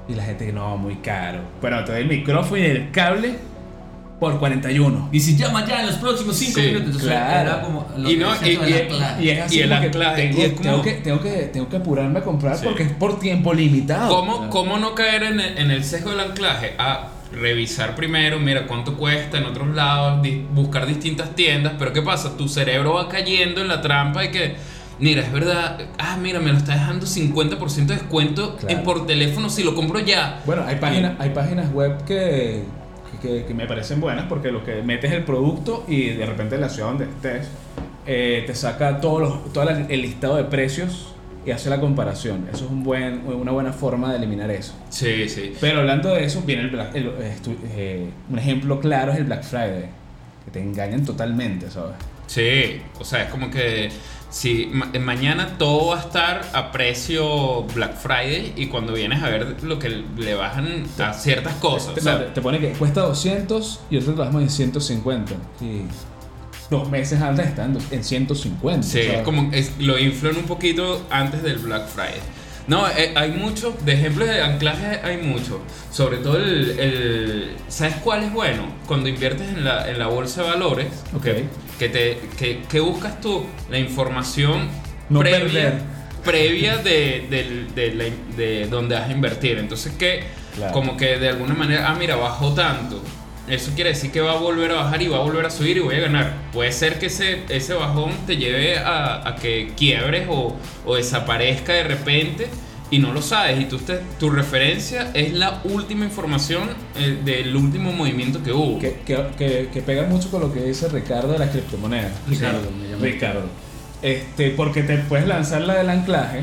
y 0.07 0.13
la 0.13 0.23
gente, 0.23 0.51
no, 0.51 0.77
muy 0.77 0.95
caro. 0.97 1.39
Bueno, 1.61 1.83
te 1.83 1.91
doy 1.93 2.01
el 2.01 2.07
micrófono 2.07 2.57
y 2.61 2.65
el 2.65 2.91
cable 2.91 3.35
por 4.19 4.39
41. 4.39 5.09
Y 5.11 5.19
si 5.19 5.35
llama 5.35 5.65
ya 5.65 5.81
en 5.81 5.87
los 5.87 5.95
próximos 5.95 6.35
5 6.37 6.53
Sí, 6.59 6.61
minutos, 6.67 6.85
entonces 6.85 7.09
claro. 7.09 7.61
como. 7.63 7.87
Y 8.09 8.15
no, 8.17 8.33
y- 8.35 8.55
de 8.55 8.87
y-. 9.19 9.23
Y 9.25 9.29
es 9.29 9.41
así 9.41 9.57
Y 9.57 9.61
el 9.61 9.73
anclaje, 9.73 10.21
tengo, 10.27 10.81
que, 10.81 10.91
tengo, 10.93 11.21
que, 11.21 11.31
tengo 11.51 11.67
que 11.69 11.77
apurarme 11.77 12.19
a 12.19 12.23
comprar 12.23 12.55
Sí. 12.57 12.63
porque 12.65 12.83
es 12.83 12.91
por 12.93 13.19
tiempo 13.19 13.53
limitado. 13.53 14.15
¿Cómo, 14.15 14.49
¿Cómo 14.49 14.77
no 14.77 14.95
caer 14.95 15.23
en 15.23 15.39
el, 15.39 15.57
en 15.57 15.71
el 15.71 15.83
sesgo 15.83 16.11
del 16.11 16.21
anclaje? 16.21 16.75
A 16.77 17.09
revisar 17.33 17.95
primero, 17.95 18.39
mira 18.39 18.65
cuánto 18.67 18.95
cuesta 18.95 19.37
en 19.37 19.45
otros 19.45 19.67
lados, 19.75 20.25
buscar 20.53 20.85
distintas 20.85 21.35
tiendas, 21.35 21.73
pero 21.77 21.91
¿qué 21.91 22.01
pasa? 22.01 22.37
Tu 22.37 22.47
cerebro 22.47 22.93
va 22.93 23.09
cayendo 23.09 23.59
en 23.61 23.67
la 23.67 23.81
trampa 23.81 24.23
y 24.23 24.29
que, 24.31 24.55
mira, 24.99 25.21
es 25.21 25.31
verdad, 25.31 25.79
ah, 25.97 26.17
mira, 26.21 26.39
me 26.39 26.51
lo 26.51 26.57
está 26.57 26.73
dejando 26.73 27.05
50% 27.05 27.85
de 27.93 27.95
descuento 27.95 28.55
Claro. 28.57 28.77
en 28.77 28.83
por 28.83 29.05
teléfono 29.07 29.49
si 29.49 29.63
lo 29.63 29.75
compro 29.75 29.99
ya. 29.99 30.41
Bueno, 30.45 30.63
hay 30.65 30.75
páginas, 30.77 31.13
hay 31.19 31.29
páginas 31.31 31.71
web 31.73 32.03
que, 32.05 32.63
que, 33.21 33.45
que 33.45 33.53
me 33.53 33.65
parecen 33.65 33.99
buenas 34.01 34.25
porque 34.27 34.51
lo 34.51 34.63
que 34.63 34.81
metes 34.81 35.11
el 35.11 35.23
producto 35.23 35.83
y 35.87 36.09
de 36.09 36.25
repente 36.25 36.55
en 36.55 36.61
la 36.61 36.69
ciudad 36.69 36.89
donde 36.89 37.05
estés 37.05 37.47
eh, 38.07 38.43
te 38.45 38.53
saca 38.55 39.01
todos 39.01 39.21
los, 39.21 39.53
todo 39.53 39.67
el 39.69 40.01
listado 40.01 40.35
de 40.37 40.43
precios 40.45 41.11
y 41.45 41.51
hace 41.51 41.69
la 41.69 41.79
comparación. 41.79 42.47
Eso 42.51 42.65
es 42.65 42.71
un 42.71 42.83
buen, 42.83 43.21
una 43.27 43.51
buena 43.51 43.71
forma 43.71 44.11
de 44.11 44.17
eliminar 44.17 44.49
eso. 44.51 44.73
Sí, 44.89 45.29
sí. 45.29 45.53
Pero 45.61 45.79
hablando 45.81 46.09
de 46.13 46.23
eso, 46.23 46.41
viene 46.45 46.63
el 46.63 46.69
Black- 46.69 46.95
el- 46.95 47.09
estu- 47.19 47.55
eh, 47.75 48.09
un 48.31 48.39
ejemplo 48.39 48.79
claro 48.79 49.11
es 49.11 49.19
el 49.19 49.25
Black 49.25 49.43
Friday, 49.43 49.85
que 50.45 50.51
te 50.51 50.59
engañan 50.59 51.05
totalmente, 51.05 51.69
¿sabes? 51.69 51.95
Sí, 52.27 52.81
o 52.99 53.05
sea, 53.05 53.23
es 53.23 53.29
como 53.31 53.49
que 53.51 53.89
si 54.29 54.69
ma- 54.73 54.91
mañana 54.99 55.57
todo 55.57 55.87
va 55.87 55.97
a 55.97 56.01
estar 56.01 56.41
a 56.53 56.71
precio 56.71 57.63
Black 57.73 57.95
Friday 57.97 58.53
y 58.57 58.67
cuando 58.67 58.93
vienes 58.93 59.23
a 59.23 59.29
ver 59.29 59.63
lo 59.63 59.79
que 59.79 60.03
le 60.17 60.33
bajan 60.35 60.85
a 60.99 61.13
ciertas 61.13 61.53
cosas. 61.55 61.93
Te, 61.93 61.99
o 62.01 62.03
sea, 62.03 62.19
te- 62.19 62.31
te 62.31 62.41
pone 62.41 62.59
que 62.59 62.71
cuesta 62.73 63.01
200 63.01 63.79
y 63.89 63.97
otros 63.97 64.15
lo 64.15 64.19
bajamos 64.21 64.41
en 64.41 64.49
150. 64.49 65.33
Y 65.61 65.83
dos 66.69 66.89
meses 66.89 67.21
antes 67.21 67.47
están 67.47 67.77
en 67.91 68.03
150. 68.03 68.83
Sí, 68.85 69.03
¿sabes? 69.03 69.13
es 69.19 69.21
como 69.23 69.51
es- 69.53 69.71
lo 69.79 69.97
inflan 69.99 70.35
un 70.35 70.43
poquito 70.45 71.05
antes 71.09 71.41
del 71.43 71.59
Black 71.59 71.87
Friday. 71.87 72.19
No, 72.67 72.87
eh, 72.89 73.13
hay 73.15 73.29
mucho, 73.31 73.77
de 73.85 73.93
ejemplos 73.93 74.27
de 74.27 74.41
anclaje 74.41 74.99
hay 75.03 75.17
mucho. 75.17 75.61
Sobre 75.91 76.17
todo 76.17 76.37
el, 76.37 76.79
el- 76.79 77.55
¿Sabes 77.67 77.95
cuál 78.03 78.23
es 78.23 78.33
bueno? 78.33 78.63
Cuando 78.87 79.07
inviertes 79.07 79.47
en 79.49 79.63
la, 79.63 79.87
en 79.89 79.99
la 79.99 80.07
bolsa 80.07 80.41
de 80.41 80.49
valores, 80.49 80.87
Ok. 81.15 81.21
que, 81.23 81.45
que 81.79 81.89
te, 81.89 82.19
que, 82.37 82.61
que 82.69 82.79
buscas 82.79 83.19
tú 83.21 83.45
la 83.69 83.77
información 83.79 84.67
No 85.09 85.19
previa, 85.19 85.39
perder. 85.41 85.73
previa 86.23 86.77
de, 86.77 87.27
de, 87.29 88.13
de 88.35 88.67
donde 88.67 88.95
vas 88.95 89.09
a 89.09 89.11
invertir. 89.11 89.57
Entonces 89.57 89.93
que 89.93 90.23
Claro. 90.55 90.71
como 90.71 90.95
que 90.95 91.17
de 91.17 91.27
alguna 91.27 91.53
manera, 91.53 91.89
ah, 91.89 91.95
mira, 91.99 92.15
bajó 92.15 92.53
tanto. 92.53 93.01
Eso 93.45 93.71
quiere 93.75 93.89
decir 93.89 94.09
que 94.11 94.21
va 94.21 94.31
a 94.31 94.35
volver 94.37 94.71
a 94.71 94.75
bajar 94.75 95.01
y 95.01 95.07
va 95.09 95.17
a 95.17 95.19
volver 95.19 95.45
a 95.45 95.49
subir 95.49 95.75
y 95.75 95.81
voy 95.81 95.95
a 95.95 95.99
ganar. 95.99 96.33
Puede 96.53 96.71
ser 96.71 96.97
que 96.97 97.07
ese, 97.07 97.41
ese 97.49 97.73
bajón 97.73 98.11
te 98.25 98.37
lleve 98.37 98.77
a, 98.79 99.27
a 99.27 99.35
que 99.35 99.73
quiebres 99.75 100.27
o, 100.29 100.55
o 100.85 100.95
desaparezca 100.95 101.73
de 101.73 101.83
repente 101.83 102.47
y 102.91 102.99
no 102.99 103.11
lo 103.13 103.21
sabes. 103.21 103.59
Y 103.61 103.65
tú 103.65 103.77
te- 103.79 103.99
tu 104.19 104.29
referencia 104.29 105.11
es 105.13 105.33
la 105.33 105.61
última 105.65 106.05
información 106.05 106.69
eh, 106.97 107.19
del 107.25 107.55
último 107.55 107.91
movimiento 107.91 108.41
que 108.43 108.51
hubo. 108.51 108.79
Que, 108.79 108.99
que, 109.05 109.17
que, 109.37 109.69
que 109.73 109.81
pega 109.81 110.03
mucho 110.03 110.29
con 110.31 110.41
lo 110.41 110.53
que 110.53 110.61
dice 110.63 110.87
Ricardo 110.89 111.33
de 111.33 111.39
las 111.39 111.49
criptomonedas. 111.49 112.11
Ricardo, 112.27 112.61
me 112.79 112.87
llamo. 112.89 113.03
Ricardo. 113.03 113.41
Este, 114.01 114.51
porque 114.51 114.83
te 114.83 114.97
puedes 114.97 115.25
lanzar 115.27 115.61
la 115.61 115.75
del 115.75 115.89
anclaje, 115.89 116.41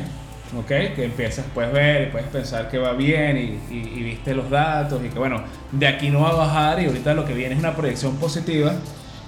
¿ok? 0.57 0.67
Que 0.95 1.05
empiezas, 1.05 1.45
puedes 1.53 1.71
ver 1.71 2.09
y 2.09 2.11
puedes 2.11 2.27
pensar 2.27 2.69
que 2.69 2.77
va 2.77 2.91
bien 2.93 3.37
y, 3.37 3.73
y- 3.73 3.93
y 3.99 4.03
viste 4.03 4.33
los 4.35 4.49
datos 4.49 5.01
y 5.05 5.09
que 5.09 5.17
bueno, 5.19 5.41
de 5.71 5.87
aquí 5.87 6.09
no 6.09 6.21
va 6.21 6.31
a 6.31 6.35
bajar 6.35 6.81
y 6.81 6.85
ahorita 6.87 7.13
lo 7.13 7.25
que 7.25 7.33
viene 7.33 7.53
es 7.53 7.59
una 7.59 7.73
proyección 7.75 8.17
positiva 8.17 8.73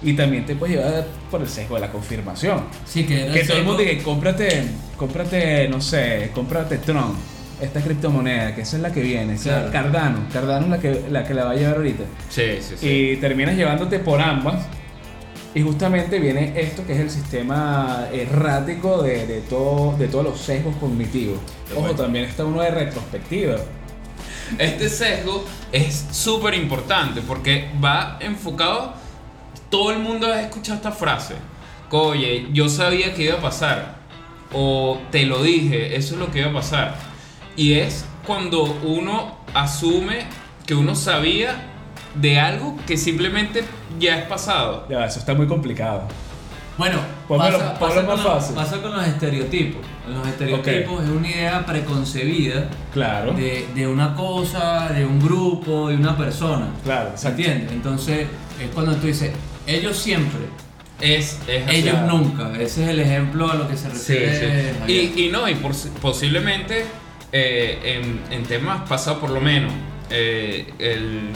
y 0.06 0.13
también 0.13 0.46
te 0.46 0.56
puedes 0.56 0.78
llevar 0.78 1.06
por 1.30 1.41
el 1.41 1.50
sesgo 1.50 1.76
de 1.76 1.82
la 1.82 1.91
confirmación. 1.91 2.62
Sí, 2.86 3.06
que 3.06 3.28
Que 3.34 3.44
todo 3.44 3.58
el 3.58 3.63
mundo 3.65 3.82
diga, 3.82 4.02
cómprate, 4.04 4.63
cómprate, 4.98 5.68
no 5.68 5.82
sé, 5.82 6.32
cómprate 6.34 6.78
Tron, 6.78 7.13
esta 7.62 7.82
criptomoneda, 7.82 8.54
que 8.56 8.62
esa 8.62 8.78
es 8.78 8.82
la 8.84 8.91
que 8.91 9.02
viene, 9.02 9.34
esa 9.34 9.70
Claro. 9.70 9.72
Cardano, 9.72 10.20
Cardano 10.32 10.65
es 10.65 10.70
la 10.72 10.80
que, 10.80 11.02
la 11.10 11.24
que 11.24 11.34
la 11.34 11.46
va 11.46 11.52
a 11.52 11.56
llevar 11.56 11.78
ahorita. 11.78 12.04
Sí, 12.30 12.44
sí, 12.62 12.76
sí. 12.78 12.88
Y 12.88 13.15
terminas 13.18 13.56
llevándote 13.58 14.00
por 14.00 14.22
ambas. 14.22 14.63
Y 15.56 15.62
justamente 15.62 16.20
viene 16.20 16.52
esto 16.60 16.86
que 16.86 16.91
es 16.94 17.00
el 17.00 17.10
sistema 17.10 18.08
errático 18.12 19.02
de, 19.02 19.26
de, 19.26 19.39
todo, 19.41 19.96
de 19.98 20.10
todos 20.10 20.26
los 20.26 20.39
sesgos 20.41 20.76
cognitivos. 20.76 21.39
Ojo, 21.72 21.80
Bueno. 21.82 21.96
también 21.96 22.26
está 22.26 22.44
uno 22.44 22.62
de 22.62 22.72
retrospectiva. 22.72 23.56
Este 24.60 24.89
sesgo 24.89 25.46
es 25.72 26.08
súper 26.12 26.54
importante 26.56 27.22
porque 27.26 27.70
va 27.84 28.18
enfocado. 28.20 28.94
Todo 29.76 29.92
el 29.92 30.00
mundo 30.00 30.28
ha 30.28 30.40
escuchado 30.42 30.78
esta 30.78 30.94
frase. 30.94 31.36
Oye, 31.92 32.48
yo 32.54 32.70
sabía 32.70 33.14
que 33.14 33.24
iba 33.24 33.34
a 33.36 33.42
pasar. 33.42 33.96
O 34.54 35.00
te 35.12 35.26
lo 35.26 35.44
dije, 35.44 35.98
eso 35.98 36.14
es 36.14 36.20
lo 36.22 36.32
que 36.32 36.40
iba 36.40 36.50
a 36.50 36.54
pasar. 36.54 36.96
Y 37.58 37.74
es 37.74 38.06
cuando 38.26 38.64
uno 38.84 39.36
asume 39.54 40.28
que 40.66 40.76
uno 40.76 40.96
sabía 40.96 41.58
de 42.16 42.40
algo 42.40 42.78
que 42.88 42.96
simplemente 42.96 43.66
ya 44.00 44.18
es 44.20 44.26
pasado. 44.28 44.86
Ya, 44.90 45.04
eso 45.06 45.20
está 45.20 45.34
muy 45.34 45.46
complicado. 45.46 46.04
Bueno, 46.78 47.00
Póngalo- 47.28 47.58
pasa, 47.58 47.80
pasa 47.80 47.96
más 47.96 48.06
con 48.06 48.24
los, 48.24 48.34
fácil. 48.34 48.56
pasa 48.56 48.82
con 48.82 48.94
los 48.94 49.06
estereotipos. 49.06 49.82
Los 50.08 50.26
estereotipos 50.26 51.04
es 51.04 51.10
una 51.10 51.28
idea 51.30 51.66
preconcebida 51.66 52.70
Claro. 52.94 53.34
de, 53.34 53.68
de 53.76 53.88
una 53.88 54.16
cosa, 54.16 54.88
de 54.88 55.06
un 55.06 55.20
grupo, 55.20 55.90
de 55.90 55.96
una 55.98 56.16
persona. 56.18 56.68
Claro, 56.86 57.10
¿Se 57.10 57.28
exacto. 57.28 57.42
entiende? 57.42 57.74
Entonces, 57.74 58.28
es 58.62 58.70
cuando 58.74 58.96
tú 58.96 59.08
dices, 59.08 59.32
ellos 59.67 59.97
siempre, 59.97 60.41
Es, 61.01 61.39
es 61.47 61.67
ellos 61.69 61.93
Claro. 61.95 62.08
nunca. 62.17 62.54
Ese 62.58 62.84
es 62.84 62.89
el 62.89 62.99
ejemplo 63.01 63.51
a 63.51 63.56
lo 63.56 63.67
que 63.67 63.75
se 63.75 63.91
Sí, 63.95 64.13
refiere. 64.13 64.39
sí. 64.39 64.78
allá. 64.84 64.88
Y, 64.88 65.25
y 65.25 65.30
no, 65.30 65.47
y 65.49 65.56
por- 65.56 65.75
posiblemente 66.01 66.86
eh, 67.34 67.99
en, 68.01 68.21
en 68.34 68.43
temas 68.43 68.88
pasados 68.88 69.19
por 69.19 69.30
lo 69.32 69.41
menos, 69.41 69.73
eh, 70.10 70.67
el, 70.80 71.32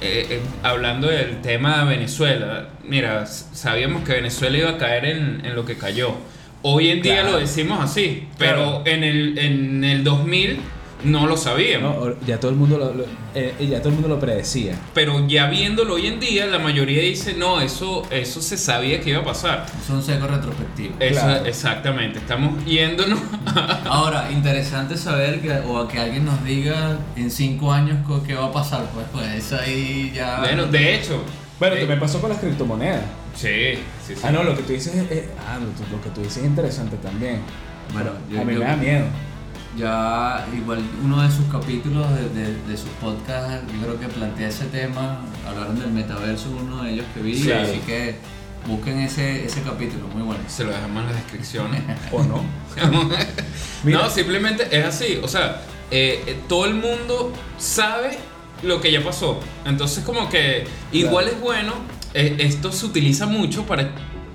eh, 0.00 0.26
eh, 0.30 0.40
hablando 0.62 1.08
del 1.08 1.40
tema 1.40 1.78
de 1.84 1.96
Venezuela, 1.96 2.68
mira, 2.84 3.26
sabíamos 3.26 4.04
que 4.04 4.12
Venezuela 4.12 4.56
iba 4.58 4.70
a 4.70 4.78
caer 4.78 5.04
en, 5.06 5.42
en 5.44 5.56
lo 5.56 5.64
que 5.64 5.76
cayó. 5.76 6.14
Hoy 6.62 6.90
en 6.90 7.02
día 7.02 7.14
Claro. 7.22 7.32
lo 7.32 7.38
decimos 7.38 7.80
así, 7.82 8.28
pero 8.38 8.54
Claro. 8.54 8.82
en, 8.86 9.02
el, 9.02 9.38
en 9.38 9.82
el 9.84 10.04
2000 10.04 10.60
no 11.04 11.26
lo 11.26 11.36
sabíamos. 11.36 11.96
No, 11.96 12.14
ya 12.26 12.38
todo 12.38 12.50
el 12.50 12.56
mundo 12.56 12.78
lo, 12.78 12.92
lo- 12.94 13.04
eh, 13.34 13.54
ya 13.68 13.78
todo 13.78 13.88
el 13.88 13.94
mundo 13.94 14.08
lo 14.08 14.20
predecía. 14.20 14.78
Pero 14.94 15.26
ya 15.26 15.46
viéndolo 15.48 15.94
hoy 15.94 16.06
en 16.06 16.20
día, 16.20 16.46
la 16.46 16.58
mayoría 16.58 17.02
dice, 17.02 17.34
no, 17.34 17.60
eso, 17.60 18.02
eso 18.10 18.40
se 18.42 18.56
sabía 18.56 19.00
que 19.00 19.10
iba 19.10 19.20
a 19.20 19.24
pasar. 19.24 19.66
Es 19.82 19.88
un 19.90 20.02
seco 20.02 20.26
retrospectivo. 20.26 20.94
Eso, 21.00 21.20
Claro. 21.20 21.46
Exactamente, 21.46 22.18
estamos 22.18 22.64
yéndonos 22.64 23.18
Ahora, 23.84 24.30
interesante 24.32 24.96
saber 24.96 25.40
que, 25.40 25.52
o 25.66 25.86
que 25.88 25.98
alguien 25.98 26.24
nos 26.24 26.42
diga 26.44 26.98
en 27.16 27.30
cinco 27.30 27.72
años 27.72 27.98
qué 28.26 28.34
va 28.34 28.46
a 28.46 28.52
pasar. 28.52 28.84
Pues, 28.94 29.06
pues 29.12 29.26
eso 29.44 29.56
ahí 29.60 30.12
ya. 30.14 30.40
Bueno, 30.40 30.66
de 30.66 30.94
hecho. 30.96 31.22
Bueno, 31.58 31.76
eh, 31.76 31.80
también 31.80 32.00
pasó 32.00 32.20
con 32.20 32.30
las 32.30 32.38
criptomonedas. 32.38 33.02
Sí, 33.36 33.74
sí, 34.06 34.14
sí. 34.14 34.20
Ah, 34.24 34.30
no, 34.32 34.42
lo 34.42 34.54
que 34.56 34.62
tú 34.62 34.72
dices 34.72 34.94
es, 34.94 35.10
es- 35.10 35.24
ah, 35.48 35.58
lo 35.58 36.02
que 36.02 36.10
tú 36.10 36.20
dices 36.20 36.38
es 36.38 36.44
interesante 36.44 36.96
también. 36.96 37.40
Bueno, 37.92 38.10
yo- 38.30 38.40
a 38.40 38.44
mí 38.44 38.54
yo- 38.54 38.58
me 38.60 38.64
da 38.64 38.76
miedo. 38.76 39.04
Ya, 39.76 40.46
igual 40.54 40.82
uno 41.02 41.22
de 41.22 41.30
sus 41.30 41.46
capítulos 41.46 42.06
de, 42.14 42.28
de, 42.28 42.56
de 42.68 42.76
sus 42.76 42.90
podcasts, 43.00 43.64
yo 43.72 43.80
creo 43.86 44.00
que 44.00 44.08
plantea 44.08 44.48
ese 44.48 44.66
tema. 44.66 45.20
Hablaron 45.48 45.80
del 45.80 45.90
metaverso, 45.92 46.50
uno 46.50 46.82
de 46.82 46.92
ellos 46.92 47.06
que 47.14 47.20
vi. 47.22 47.50
Así 47.50 47.78
que 47.86 48.16
busquen 48.66 48.98
ese, 49.00 49.44
ese 49.46 49.62
capítulo, 49.62 50.08
muy 50.08 50.22
bueno. 50.22 50.42
Se 50.46 50.64
lo 50.64 50.70
dejamos 50.70 51.00
en 51.02 51.06
las 51.06 51.16
descripciones. 51.16 51.82
¿O 52.12 52.22
no? 52.22 52.44
No, 53.84 54.08
simplemente 54.10 54.68
es 54.70 54.84
así. 54.84 55.18
O 55.22 55.28
sea, 55.28 55.62
eh, 55.90 56.22
eh, 56.26 56.40
todo 56.48 56.66
el 56.66 56.74
mundo 56.74 57.32
sabe 57.58 58.18
lo 58.62 58.80
que 58.80 58.92
ya 58.92 59.02
pasó. 59.02 59.40
Entonces, 59.64 60.04
como 60.04 60.28
que 60.28 60.66
igual 60.92 61.28
es 61.28 61.40
bueno. 61.40 61.72
eh, 62.14 62.36
esto 62.40 62.70
se 62.72 62.86
utiliza 62.86 63.26
mucho 63.26 63.64
para 63.66 63.90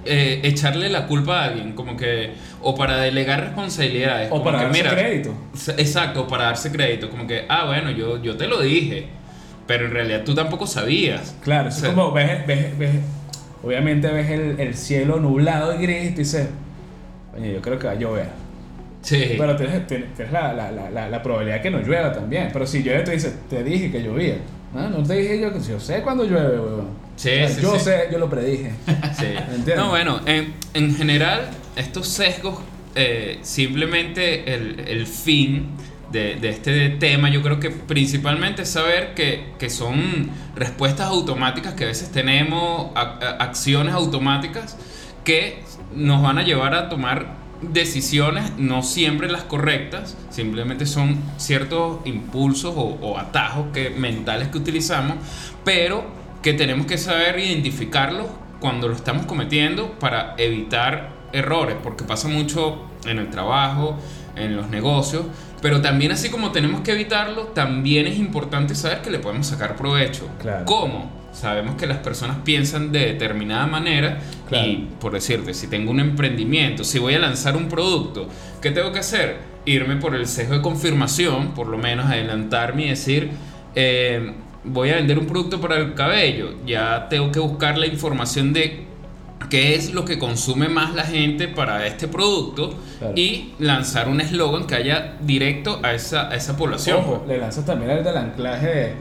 eh, 0.08 0.40
echarle 0.44 0.90
la 0.90 1.08
culpa 1.08 1.42
a 1.42 1.46
alguien, 1.46 1.74
como 1.74 1.96
que, 1.98 2.32
o 2.62 2.76
para 2.76 2.98
delegar 2.98 3.42
responsabilidades. 3.42 4.30
O 4.32 4.44
para 4.44 4.60
que, 4.60 4.64
darse 4.66 4.84
mira, 4.84 4.96
crédito. 4.96 5.34
Exacto, 5.78 6.28
para 6.28 6.46
darse 6.46 6.72
crédito, 6.72 7.10
como 7.10 7.28
que, 7.28 7.46
ah, 7.50 7.66
bueno, 7.66 7.92
yo, 7.92 8.22
yo 8.22 8.36
te 8.38 8.48
lo 8.48 8.62
dije, 8.62 9.08
pero 9.68 9.86
en 9.86 9.92
realidad 9.92 10.24
tú 10.24 10.34
tampoco 10.34 10.66
sabías. 10.68 11.36
Claro, 11.44 11.66
O 11.66 11.70
es 11.70 11.76
sea, 11.76 11.90
como 11.90 12.12
ves, 12.12 12.46
ves, 12.48 12.78
ves- 12.78 12.96
obviamente 13.64 14.08
ves 14.10 14.30
el, 14.30 14.60
el 14.60 14.76
cielo 14.76 15.20
nublado 15.20 15.76
y 15.76 15.82
gris 15.82 16.12
y 16.12 16.14
dices, 16.16 16.48
oye, 17.38 17.54
yo 17.54 17.62
creo 17.62 17.78
que 17.80 17.88
va 17.88 17.94
a 17.94 17.96
llover. 17.96 18.28
Sí. 19.02 19.36
Pero 19.38 19.56
tienes, 19.56 19.88
tienes- 19.88 20.14
tienes 20.16 20.34
la, 20.34 20.54
la, 20.54 20.72
la, 20.72 21.10
la, 21.10 21.24
probabilidad 21.24 21.62
que 21.62 21.70
no 21.70 21.80
llueva 21.80 22.12
también. 22.12 22.50
Pero 22.52 22.66
si 22.68 22.84
llueve, 22.84 23.04
te 23.04 23.12
dices, 23.12 23.36
te 23.50 23.64
dije 23.64 23.92
que 23.92 24.02
llovía. 24.02 24.36
Ah, 24.78 24.90
no 24.90 25.02
te 25.04 25.16
dije 25.16 25.40
yo 25.40 25.52
que 25.52 25.60
yo 25.60 25.80
sé 25.80 26.02
cuándo 26.02 26.24
llueve, 26.24 26.60
weón. 26.60 26.88
Sí, 27.16 27.30
O 27.30 27.34
sea, 27.34 27.50
sí, 27.50 27.62
yo 27.62 27.74
sí. 27.80 27.86
sé, 27.86 28.10
yo 28.12 28.20
lo 28.20 28.30
predije. 28.30 28.72
Sí. 29.18 29.26
¿Entiendes? 29.26 29.76
No, 29.78 29.90
bueno, 29.90 30.20
en, 30.26 30.54
en 30.74 30.96
general, 30.96 31.50
estos 31.76 32.08
sesgos, 32.08 32.60
eh, 32.96 33.40
simplemente 33.42 34.54
el, 34.54 34.82
el 34.88 35.08
fin 35.08 35.70
de, 36.12 36.36
de 36.36 36.50
este 36.50 36.90
tema, 36.92 37.30
yo 37.30 37.42
creo 37.42 37.60
que 37.60 37.72
principalmente 37.72 38.62
es 38.62 38.70
saber 38.70 39.14
que, 39.16 39.54
que 39.60 39.70
son 39.72 40.30
respuestas 40.56 41.08
automáticas 41.08 41.74
que 41.74 41.84
a 41.86 41.88
veces 41.88 42.12
tenemos, 42.12 42.92
a- 42.96 43.18
a- 43.22 43.44
acciones 43.44 43.94
automáticas 43.96 44.78
que 45.24 45.64
nos 45.96 46.22
van 46.22 46.38
a 46.38 46.44
llevar 46.44 46.74
a 46.76 46.88
tomar 46.90 47.36
decisiones, 47.62 48.52
no 48.58 48.84
siempre 48.84 49.30
las 49.30 49.44
correctas, 49.44 50.16
simplemente 50.30 50.86
son 50.86 51.18
ciertos 51.38 52.00
impulsos 52.06 52.74
o, 52.76 52.98
o 53.02 53.18
atajos 53.18 53.68
que, 53.74 53.90
mentales 53.90 54.50
que 54.50 54.58
utilizamos, 54.58 55.18
pero 55.64 56.06
que 56.42 56.54
tenemos 56.54 56.86
que 56.86 56.98
saber 56.98 57.40
identificarlos 57.40 58.28
cuando 58.60 58.88
lo 58.88 58.96
estamos 58.96 59.26
cometiendo 59.26 59.92
para 60.00 60.36
evitar 60.38 61.10
errores, 61.34 61.76
porque 61.84 62.04
pasa 62.04 62.28
mucho 62.28 62.86
en 63.06 63.20
el 63.20 63.30
trabajo, 63.30 63.98
en 64.36 64.56
los 64.56 64.70
negocios, 64.70 65.26
pero 65.62 65.82
también 65.82 66.12
así 66.12 66.30
como 66.30 66.52
tenemos 66.52 66.82
que 66.82 66.92
evitarlo, 66.92 67.48
también 67.48 68.08
es 68.08 68.18
importante 68.18 68.76
saber 68.76 69.02
que 69.02 69.10
le 69.10 69.20
podemos 69.20 69.48
sacar 69.48 69.76
provecho. 69.76 70.30
Claro. 70.40 70.66
¿Cómo? 70.66 71.17
Sabemos 71.38 71.76
que 71.76 71.86
las 71.86 72.00
personas 72.00 72.38
piensan 72.44 72.92
de 72.92 73.00
determinada 73.14 73.68
manera 73.68 74.18
Claro. 74.50 74.68
y 74.68 74.88
por 75.00 75.12
decirte, 75.14 75.54
si 75.54 75.68
tengo 75.68 75.92
un 75.92 76.00
emprendimiento, 76.00 76.84
si 76.84 76.98
voy 76.98 77.14
a 77.14 77.20
lanzar 77.20 77.56
un 77.56 77.70
producto, 77.70 78.28
¿qué 78.60 78.72
tengo 78.72 78.92
que 78.92 79.00
hacer? 79.00 79.38
Irme 79.66 79.98
por 79.98 80.16
el 80.16 80.26
sesgo 80.26 80.56
de 80.56 80.62
confirmación, 80.64 81.50
por 81.54 81.68
lo 81.68 81.78
menos 81.78 82.08
adelantarme 82.08 82.86
y 82.86 82.90
decir, 82.90 83.30
eh, 83.76 84.34
voy 84.64 84.90
a 84.90 84.96
vender 84.96 85.20
un 85.20 85.28
producto 85.28 85.62
para 85.62 85.78
el 85.78 85.94
cabello, 85.94 86.56
ya 86.66 87.08
tengo 87.08 87.32
que 87.32 87.40
buscar 87.40 87.78
la 87.78 87.86
información 87.86 88.52
de 88.52 88.88
qué 89.52 89.76
es 89.76 89.94
lo 89.94 90.06
que 90.06 90.18
consume 90.18 90.68
más 90.70 90.96
la 90.96 91.04
gente 91.04 91.48
para 91.48 91.86
este 91.86 92.08
producto 92.08 92.74
Claro. 92.98 93.14
y 93.16 93.54
lanzar 93.60 94.10
un 94.10 94.20
eslogan 94.22 94.66
que 94.66 94.74
haya 94.74 95.14
directo 95.22 95.80
a 95.84 95.94
esa, 95.94 96.30
a 96.30 96.36
esa 96.36 96.58
población. 96.58 96.98
Ojo, 96.98 97.26
le 97.28 97.38
lanzas 97.38 97.64
también 97.64 97.92
el 97.92 98.04
del 98.04 98.18
anclaje 98.18 98.66
de, 98.68 98.94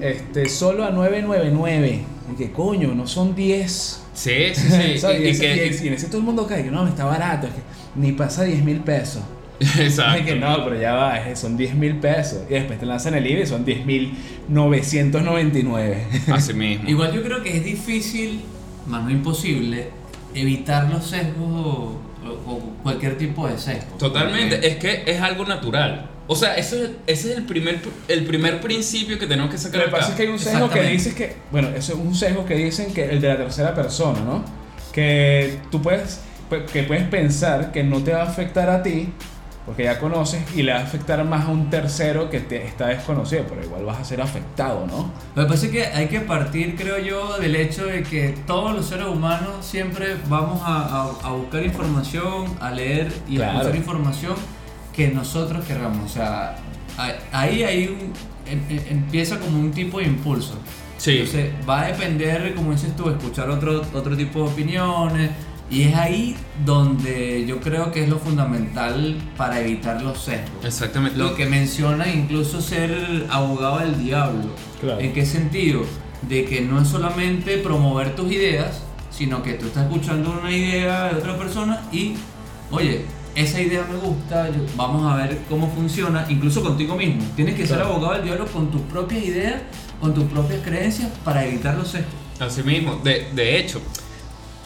este, 0.00 0.48
solo 0.48 0.84
a 0.84 0.90
999. 0.90 2.00
Y 2.32 2.36
que 2.36 2.52
coño, 2.52 2.94
no 2.94 3.06
son 3.06 3.34
10. 3.34 4.02
Sí, 4.14 4.32
sí, 4.54 4.68
sí. 4.70 4.98
¿Sabes? 4.98 5.20
y- 5.20 5.24
y, 5.24 5.28
y 5.28 5.38
que- 5.38 5.78
y- 5.80 5.84
y 5.84 5.88
en 5.88 5.94
ese 5.94 6.06
todo 6.08 6.18
el 6.18 6.24
mundo 6.24 6.46
cae 6.46 6.62
que 6.64 6.70
no, 6.70 6.86
está 6.86 7.04
barato, 7.04 7.46
es 7.46 7.54
que 7.54 7.60
ni 7.96 8.12
pasa 8.12 8.44
10 8.44 8.62
mil 8.64 8.80
pesos. 8.80 9.22
Exacto. 9.60 10.20
Es 10.20 10.26
que 10.26 10.34
no, 10.36 10.64
pero 10.64 10.80
ya 10.80 10.94
va, 10.94 11.18
son 11.34 11.56
10 11.56 11.74
mil 11.74 11.96
pesos. 11.96 12.40
Y 12.48 12.52
después 12.54 12.78
te 12.78 12.86
lanzan 12.86 13.14
el 13.14 13.26
IVA 13.26 13.40
y 13.42 13.46
son 13.46 13.64
10 13.64 13.84
mil 13.86 14.12
999. 14.48 16.04
Así 16.32 16.54
mismo. 16.54 16.88
Igual 16.88 17.12
yo 17.12 17.22
creo 17.22 17.42
que 17.42 17.56
es 17.56 17.64
difícil, 17.64 18.40
más 18.86 19.02
no 19.04 19.10
imposible, 19.10 19.88
evitar 20.34 20.90
los 20.90 21.06
sesgos 21.06 21.94
o, 22.46 22.60
cualquier 22.82 23.16
tipo 23.18 23.46
de 23.48 23.58
sesgo. 23.58 23.96
Totalmente, 23.98 24.56
Porque- 24.56 24.68
es 24.68 24.76
que 24.76 25.02
es 25.10 25.20
algo 25.20 25.44
natural. 25.44 26.10
O 26.26 26.36
sea, 26.36 26.56
eso 26.56 26.76
es- 26.76 26.90
ese 27.06 27.32
es 27.32 27.38
el 27.38 27.44
primer, 27.44 27.78
el 28.06 28.24
primer 28.26 28.60
principio 28.60 29.18
que 29.18 29.26
tenemos 29.26 29.50
que 29.50 29.56
sacar 29.58 29.80
Lo 29.80 29.86
que 29.86 29.90
pasa 29.92 30.10
es 30.10 30.14
que 30.16 30.22
hay 30.24 30.28
un 30.28 30.38
sesgo 30.38 30.68
que 30.68 30.82
dices 30.82 31.14
que, 31.14 31.36
bueno, 31.50 31.68
eso 31.68 31.92
es 31.94 31.98
un 31.98 32.14
sesgo 32.14 32.44
que 32.44 32.54
dicen 32.54 32.92
que 32.92 33.04
el 33.10 33.20
de 33.20 33.28
la 33.28 33.36
tercera 33.38 33.74
persona, 33.74 34.20
¿no? 34.20 34.44
Que 34.92 35.58
tú 35.70 35.80
puedes, 35.80 36.20
pu- 36.50 36.64
que 36.66 36.82
puedes 36.82 37.04
pensar 37.08 37.72
que 37.72 37.82
no 37.82 38.02
te 38.02 38.12
va 38.12 38.22
a 38.22 38.26
afectar 38.26 38.68
a 38.68 38.82
ti, 38.82 39.08
porque 39.68 39.84
ya 39.84 39.98
conoces, 40.00 40.40
y 40.56 40.62
le 40.62 40.72
va 40.72 40.78
a 40.78 40.82
afectar 40.82 41.22
más 41.26 41.44
a 41.44 41.48
un 41.48 41.68
tercero 41.68 42.30
que 42.30 42.40
te 42.40 42.64
está 42.66 42.86
desconocido, 42.86 43.44
pero 43.46 43.62
igual 43.62 43.84
vas 43.84 43.98
a 43.98 44.04
ser 44.04 44.22
afectado, 44.22 44.86
¿no? 44.86 45.10
Lo 45.34 45.42
que 45.42 45.48
pasa 45.52 45.66
es 45.66 45.72
que 45.72 45.84
hay 45.84 46.06
que 46.08 46.20
partir, 46.20 46.74
creo 46.74 46.98
yo, 46.98 47.36
del 47.36 47.54
hecho 47.54 47.84
de 47.84 48.02
que 48.02 48.34
todos 48.46 48.74
los 48.74 48.86
seres 48.86 49.06
humanos 49.08 49.56
siempre 49.60 50.16
vamos 50.26 50.62
a, 50.64 50.78
a- 51.02 51.28
a 51.28 51.32
buscar 51.32 51.62
información, 51.66 52.46
a 52.60 52.70
leer 52.70 53.12
y 53.28 53.34
a 53.34 53.38
Claro. 53.40 53.52
escuchar 53.58 53.76
información 53.76 54.34
que 54.96 55.08
nosotros 55.08 55.62
querramos. 55.66 56.10
O 56.10 56.14
sea, 56.14 56.56
a- 56.96 57.12
ahí 57.38 57.62
hay 57.62 57.88
un, 57.88 58.12
em- 58.50 58.64
em- 58.70 58.84
empieza 58.90 59.38
como 59.38 59.60
un 59.60 59.70
tipo 59.70 59.98
de 59.98 60.04
impulso. 60.06 60.54
Sí. 60.96 61.18
Entonces 61.18 61.52
va 61.68 61.82
a 61.82 61.86
depender, 61.88 62.54
como 62.54 62.72
dices 62.72 62.96
tú, 62.96 63.10
escuchar 63.10 63.50
otro, 63.50 63.82
otro 63.94 64.16
tipo 64.16 64.38
de 64.44 64.44
opiniones. 64.50 65.30
Y 65.70 65.82
es 65.82 65.94
ahí 65.96 66.34
donde 66.64 67.44
yo 67.46 67.60
creo 67.60 67.92
que 67.92 68.02
es 68.04 68.08
lo 68.08 68.18
fundamental 68.18 69.16
para 69.36 69.60
evitar 69.60 70.00
los 70.02 70.18
sesgos. 70.18 70.64
Exactamente. 70.64 71.18
Lo 71.18 71.34
que 71.34 71.44
menciona 71.46 72.08
incluso 72.08 72.60
ser 72.62 73.26
abogado 73.30 73.80
del 73.80 74.02
diablo. 74.02 74.48
Claro. 74.80 75.00
¿En 75.00 75.12
qué 75.12 75.26
sentido? 75.26 75.82
De 76.22 76.44
que 76.46 76.62
no 76.62 76.80
es 76.80 76.88
solamente 76.88 77.58
promover 77.58 78.16
tus 78.16 78.32
ideas, 78.32 78.80
sino 79.10 79.42
que 79.42 79.54
tú 79.54 79.66
estás 79.66 79.84
escuchando 79.84 80.38
una 80.40 80.50
idea 80.50 81.08
de 81.12 81.16
otra 81.18 81.36
persona 81.36 81.82
y, 81.92 82.14
oye, 82.70 83.04
esa 83.34 83.60
idea 83.60 83.86
me 83.90 83.98
gusta, 83.98 84.48
yo- 84.48 84.64
vamos 84.76 85.12
a 85.12 85.16
ver 85.16 85.38
cómo 85.48 85.70
funciona, 85.70 86.26
incluso 86.28 86.62
contigo 86.62 86.96
mismo. 86.96 87.22
Tienes 87.36 87.54
que 87.54 87.66
ser 87.66 87.80
abogado 87.82 88.14
del 88.14 88.24
diablo 88.24 88.46
con 88.46 88.70
tus 88.70 88.80
propias 88.82 89.22
ideas, 89.22 89.62
con 90.00 90.14
tus 90.14 90.24
propias 90.24 90.60
creencias 90.64 91.10
para 91.24 91.44
evitar 91.44 91.76
los 91.76 91.88
sesgos. 91.88 92.12
Así 92.40 92.62
mismo, 92.62 92.96
de, 93.04 93.28
de 93.34 93.58
hecho, 93.58 93.80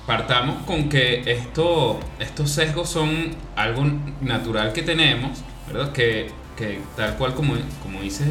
partamos 0.07 0.65
con 0.65 0.89
que 0.89 1.23
esto, 1.27 2.01
estos 2.19 2.51
sesgos 2.51 2.89
son 2.89 3.31
algo 3.57 3.85
natural 4.21 4.73
que 4.73 4.83
tenemos, 4.83 5.39
¿verdad? 5.69 5.93
Que, 5.93 6.31
que 6.57 6.81
tal 6.97 7.17
cual 7.17 7.35
como, 7.35 7.55
como 7.83 8.03
dice 8.03 8.25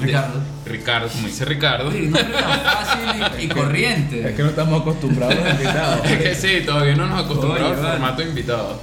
Ricardo. 0.00 0.40
Ricardo, 0.66 1.08
como 1.08 1.26
dice 1.26 1.44
Ricardo. 1.44 1.88
Oye, 1.88 2.02
no 2.02 2.18
es 2.18 2.32
tan 2.32 2.60
fácil 2.60 3.40
y, 3.40 3.44
y 3.44 3.48
corriente. 3.48 4.28
Es 4.28 4.34
que 4.34 4.42
no 4.42 4.48
estamos 4.50 4.80
acostumbrados 4.80 5.36
a 5.36 5.50
invitados. 5.50 6.06
Es 6.06 6.22
que 6.22 6.34
sí, 6.34 6.64
todavía 6.64 6.96
no 6.96 7.06
nos 7.06 7.24
acostumbramos 7.24 7.78
al 7.78 7.92
formato 7.92 8.22
invitado. 8.22 8.80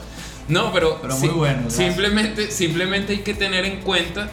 No, 0.47 0.73
pero, 0.73 0.99
Pero 1.01 1.15
muy 1.17 1.29
bueno. 1.29 1.69
Simplemente, 1.69 2.49
simplemente 2.49 3.13
hay 3.13 3.19
que 3.19 3.35
tener 3.35 3.65
en 3.65 3.81
cuenta 3.81 4.29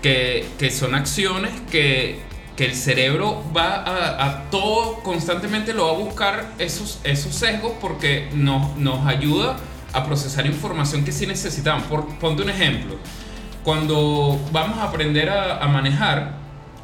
que, 0.00 0.46
que 0.58 0.70
son 0.70 0.94
acciones 0.94 1.52
que, 1.70 2.20
que 2.58 2.64
el 2.64 2.74
cerebro 2.74 3.44
va 3.56 3.76
a, 3.84 4.26
a 4.26 4.50
todo, 4.50 4.96
constantemente 5.04 5.72
lo 5.72 5.86
va 5.86 5.92
a 5.92 5.94
buscar 5.94 6.54
esos, 6.58 6.98
esos 7.04 7.32
sesgos 7.32 7.74
porque 7.80 8.28
nos, 8.34 8.76
nos 8.76 9.06
ayuda 9.06 9.56
a 9.92 10.04
procesar 10.04 10.44
información 10.44 11.04
que 11.04 11.12
sí 11.12 11.24
necesitamos. 11.24 11.84
Por, 11.84 12.18
ponte 12.18 12.42
un 12.42 12.50
ejemplo. 12.50 12.96
Cuando 13.62 14.40
vamos 14.50 14.76
a 14.78 14.84
aprender 14.88 15.30
a, 15.30 15.58
a 15.62 15.68
manejar, 15.68 16.32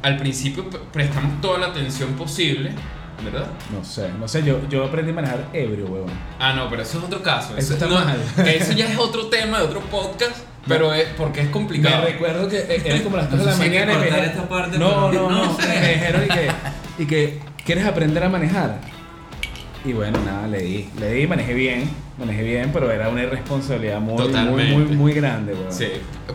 al 0.01 0.15
principio 0.15 0.69
pre- 0.69 0.79
prestamos 0.93 1.41
toda 1.41 1.57
la 1.57 1.67
atención 1.67 2.13
posible, 2.13 2.71
¿verdad? 3.21 3.47
No 3.69 3.83
sé, 3.83 4.09
no 4.17 4.29
sé, 4.29 4.43
yo, 4.43 4.59
yo 4.69 4.85
aprendí 4.85 5.11
a 5.11 5.15
manejar 5.15 5.49
ebrio, 5.51 5.87
huevón. 5.87 6.11
Ah, 6.39 6.53
no, 6.53 6.69
pero 6.69 6.83
eso 6.83 6.99
es 6.99 7.03
otro 7.03 7.21
caso. 7.21 7.57
Eso 7.57 7.73
está 7.73 7.87
no, 7.87 7.95
mal. 7.95 8.17
Eso 8.45 8.71
ya 8.71 8.85
es 8.89 8.97
otro 8.97 9.27
tema 9.27 9.57
de 9.59 9.65
otro 9.65 9.81
podcast, 9.81 10.37
pero 10.67 10.93
es 10.93 11.07
porque 11.17 11.41
es 11.41 11.45
Me 11.47 11.51
complicado. 11.51 12.05
recuerdo 12.05 12.47
que 12.49 12.57
eh, 12.57 12.81
eran 12.85 13.01
como 13.03 13.17
las 13.17 13.29
3 13.29 13.39
de 13.39 13.45
No 13.45 13.51
la 13.51 13.57
mañana 13.57 13.93
y 13.93 13.97
me 14.11 14.25
esta 14.25 14.49
parte, 14.49 14.77
No, 14.77 15.11
no, 15.11 15.29
no, 15.29 15.45
no 15.45 15.57
sé. 15.59 15.67
me 15.67 15.89
dijeron 15.93 16.23
y 16.25 16.27
que, 16.33 16.49
y 16.99 17.05
que 17.05 17.39
¿quieres 17.65 17.85
aprender 17.85 18.23
a 18.23 18.29
manejar? 18.29 18.79
Y 19.83 19.93
bueno, 19.93 20.17
nada, 20.25 20.47
le 20.47 20.57
di, 20.59 20.89
le 20.99 21.11
di, 21.11 21.27
manejé 21.27 21.53
bien, 21.53 21.87
manejé 22.17 22.41
bien, 22.41 22.71
pero 22.73 22.91
era 22.91 23.07
una 23.09 23.21
irresponsabilidad 23.21 23.99
muy, 23.99 24.15
muy, 24.15 24.25
Totalmente. 24.27 24.73
muy, 24.73 24.85
muy 24.95 25.13
grande, 25.13 25.53
weón. 25.53 25.71
Sí, 25.71 25.87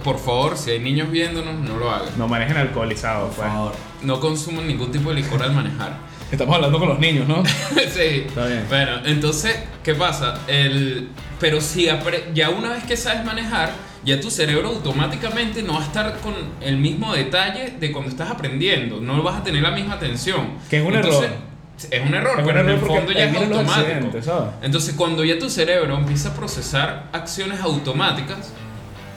por 0.05 0.21
favor, 0.21 0.57
si 0.57 0.71
hay 0.71 0.79
niños 0.79 1.11
viéndonos, 1.11 1.55
no 1.59 1.77
lo 1.77 1.91
hagan. 1.91 2.11
No 2.17 2.29
manejen 2.29 2.57
alcoholizados, 2.57 3.35
Por 3.35 3.45
pues. 3.45 3.49
favor. 3.49 3.73
No 4.03 4.21
consuman 4.21 4.69
ningún 4.69 4.93
tipo 4.93 5.09
de 5.11 5.17
licor 5.17 5.43
al 5.43 5.53
manejar. 5.53 5.95
Estamos 6.31 6.55
hablando 6.55 6.79
con 6.79 6.91
los 6.91 7.01
niños, 7.01 7.27
¿no? 7.27 7.43
sí. 7.93 8.25
Está 8.29 8.47
bien. 8.47 8.65
Bueno, 8.69 8.93
entonces, 9.05 9.57
¿qué 9.83 9.95
pasa? 9.97 10.39
El, 10.47 11.09
pero 11.41 11.61
si 11.61 11.87
apre- 11.89 12.33
ya 12.33 12.51
una 12.51 12.69
vez 12.75 12.85
que 12.85 12.97
sabes 12.97 13.25
manejar, 13.25 13.73
ya 14.05 14.21
tu 14.21 14.31
cerebro 14.31 14.69
automáticamente 14.69 15.63
no 15.63 15.75
va 15.75 15.81
a 15.81 15.85
estar 15.85 16.21
con 16.21 16.35
el 16.61 16.77
mismo 16.77 17.15
detalle 17.15 17.75
de 17.79 17.93
cuando 17.93 18.11
estás 18.11 18.31
aprendiendo. 18.31 19.01
No 19.01 19.23
vas 19.23 19.41
a 19.41 19.45
tener 19.45 19.63
la 19.63 19.71
misma 19.71 19.95
atención. 19.95 20.59
Que 20.69 20.79
es 20.79 20.87
un 20.87 20.95
Entonces, 20.95 21.31
error. 21.31 21.51
Es 21.91 22.07
un 22.07 22.15
error, 22.15 22.33
Es 22.33 22.41
un 22.41 22.47
pero 22.47 22.61
en 22.61 22.69
el 22.69 22.79
fondo 22.79 23.13
ya 23.13 23.25
es 23.25 23.37
automático. 23.37 24.53
Entonces, 24.63 24.95
cuando 24.95 25.25
ya 25.25 25.39
tu 25.39 25.49
cerebro 25.49 25.97
empieza 25.97 26.31
a 26.31 26.35
procesar 26.35 27.09
acciones 27.13 27.61
automáticas, 27.61 28.53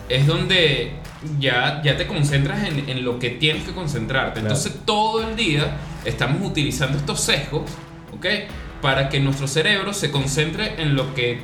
es 0.10 0.28
donde 0.28 0.94
ya, 1.40 1.82
ya 1.84 1.98
te 1.98 2.08
concentras 2.08 2.64
en, 2.64 2.90
en 2.90 3.06
lo 3.06 3.20
que 3.20 3.32
tienes 3.32 3.64
que 3.64 3.74
concentrarte. 3.74 4.42
Claro. 4.42 4.56
Entonces, 4.56 4.82
todo 4.86 5.28
el 5.28 5.36
día 5.36 5.78
estamos 6.06 6.46
utilizando 6.46 6.98
estos 6.98 7.22
sesgos, 7.22 7.64
¿ok? 8.16 8.26
para 8.84 9.08
que 9.08 9.22
nuestro 9.22 9.48
cerebro 9.48 9.94
se 9.94 10.12
concentre 10.12 10.82
en 10.82 10.96
lo 10.98 11.16
que 11.16 11.40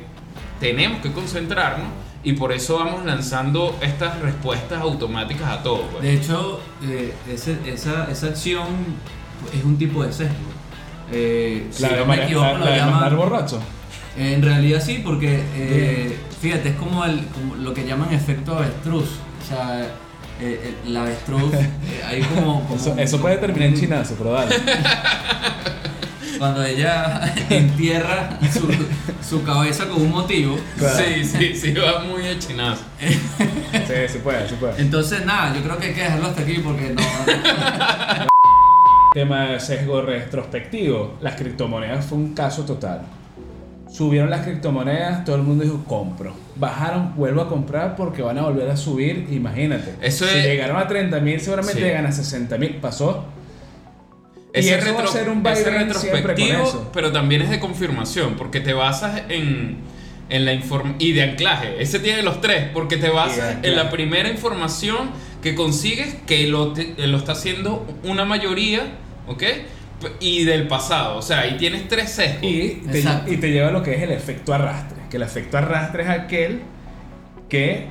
tenemos 0.60 1.00
que 1.00 1.10
concentrarnos 1.10 1.88
y 2.22 2.34
por 2.34 2.52
eso 2.52 2.78
vamos 2.78 3.04
lanzando 3.04 3.76
estas 3.80 4.18
respuestas 4.20 4.80
automáticas 4.80 5.48
a 5.48 5.62
todo. 5.62 5.82
pues. 5.90 6.02
De 6.02 6.14
hecho, 6.14 6.60
eh, 6.82 7.14
ese- 7.32 7.58
esa, 7.66 8.10
esa 8.10 8.26
acción 8.26 8.66
es 9.56 9.64
un 9.64 9.78
tipo 9.78 10.02
de 10.04 10.12
sesgo. 10.12 10.34
Eh, 11.12 11.66
si 11.70 11.82
La 11.82 11.88
de, 11.90 11.96
no 11.96 12.06
me 12.06 12.22
equivoco, 12.24 12.46
la- 12.46 12.52
lo 12.58 12.64
la 12.64 12.70
de 12.70 12.76
llaman- 12.78 12.92
mandar 12.92 13.16
borracho. 13.16 13.60
En 14.16 14.42
realidad 14.42 14.82
sí, 14.84 15.00
porque 15.04 15.40
eh, 15.56 16.18
fíjate, 16.40 16.70
es 16.70 16.74
como, 16.76 17.04
el, 17.04 17.24
como 17.28 17.54
lo 17.56 17.72
que 17.72 17.86
llaman 17.86 18.12
efecto 18.12 18.54
avestruz. 18.56 19.08
O 19.42 19.48
sea, 19.48 19.86
eh, 20.40 20.74
el 20.86 20.96
avestruz, 20.96 21.52
eh, 21.54 21.70
hay 22.06 22.20
como. 22.22 22.62
como- 22.64 22.74
Eso, 22.76 22.94
eso 22.98 23.20
puede 23.20 23.38
terminar 23.38 23.68
en 23.70 23.76
chinazo, 23.80 24.14
pero 24.18 24.32
dale. 24.32 24.54
Cuando 26.40 26.64
ella 26.64 27.20
entierra 27.50 28.38
su, 28.50 28.66
su 29.22 29.44
cabeza 29.44 29.86
con 29.90 30.00
un 30.00 30.10
motivo. 30.10 30.56
Claro. 30.78 30.96
Sí, 30.98 31.22
sí, 31.22 31.54
sí, 31.54 31.72
va 31.74 32.00
muy 32.02 32.26
a 32.26 32.38
chinazo. 32.38 32.82
Sí, 32.98 33.94
sí 34.08 34.18
puede, 34.24 34.48
sí 34.48 34.54
puede. 34.58 34.80
Entonces, 34.80 35.26
nada, 35.26 35.54
yo 35.54 35.62
creo 35.62 35.76
que 35.76 35.88
hay 35.88 35.92
que 35.92 36.00
dejarlo 36.02 36.28
hasta 36.28 36.40
aquí 36.40 36.54
porque 36.64 36.94
no. 36.94 37.02
Tema 39.12 39.48
de 39.48 39.60
sesgo 39.60 40.00
retrospectivo. 40.00 41.18
Las 41.20 41.34
criptomonedas 41.34 42.06
fue 42.06 42.16
un 42.16 42.32
caso 42.32 42.64
total. 42.64 43.02
Subieron 43.92 44.30
las 44.30 44.40
criptomonedas, 44.46 45.24
todo 45.26 45.36
el 45.36 45.42
mundo 45.42 45.62
dijo 45.64 45.84
compro. 45.86 46.32
Bajaron, 46.56 47.14
vuelvo 47.16 47.42
a 47.42 47.48
comprar 47.50 47.96
porque 47.96 48.22
van 48.22 48.38
a 48.38 48.42
volver 48.44 48.70
a 48.70 48.78
subir. 48.78 49.26
Imagínate. 49.30 49.94
Eso 50.00 50.24
si 50.24 50.38
es- 50.38 50.44
llegaron 50.46 50.78
a 50.78 50.86
30 50.88 51.20
mil, 51.20 51.38
seguramente 51.38 51.80
Sí. 51.80 51.86
llegan 51.86 52.06
a 52.06 52.12
60 52.12 52.56
mil. 52.56 52.76
Pasó. 52.76 53.26
Y 54.52 54.58
Ese, 54.58 54.78
eso 54.78 54.94
va 54.94 55.04
a 55.04 55.06
ser 55.06 55.28
un 55.28 55.46
ese 55.46 55.70
retrospectivo, 55.70 56.62
eso. 56.64 56.90
pero 56.92 57.12
también 57.12 57.42
es 57.42 57.50
de 57.50 57.60
confirmación, 57.60 58.34
porque 58.34 58.60
te 58.60 58.72
basas 58.72 59.22
en, 59.28 59.78
en 60.28 60.44
la 60.44 60.52
información 60.52 60.96
y 61.00 61.12
de 61.12 61.22
anclaje. 61.22 61.80
Ese 61.80 62.00
tiene 62.00 62.22
los 62.22 62.40
tres, 62.40 62.68
porque 62.72 62.96
te 62.96 63.10
basas 63.10 63.58
en 63.62 63.76
la 63.76 63.90
primera 63.90 64.28
información 64.28 65.10
que 65.42 65.54
consigues, 65.54 66.14
que 66.26 66.46
lo, 66.48 66.72
te- 66.72 66.94
lo 67.06 67.16
está 67.18 67.32
haciendo 67.32 67.86
una 68.02 68.24
mayoría, 68.24 68.82
¿ok? 69.28 69.42
Y 70.18 70.44
del 70.44 70.66
pasado, 70.66 71.18
o 71.18 71.22
sea, 71.22 71.40
ahí 71.40 71.56
tienes 71.58 71.86
tres 71.86 72.10
sesgos. 72.10 72.42
Y 72.42 72.82
te, 72.90 73.04
y 73.28 73.36
te 73.36 73.50
lleva 73.52 73.68
a 73.68 73.70
lo 73.72 73.82
que 73.82 73.94
es 73.94 74.02
el 74.02 74.10
efecto 74.10 74.52
arrastre. 74.54 74.98
Que 75.10 75.16
el 75.18 75.22
efecto 75.22 75.58
arrastre 75.58 76.02
es 76.04 76.08
aquel 76.08 76.62
que 77.48 77.86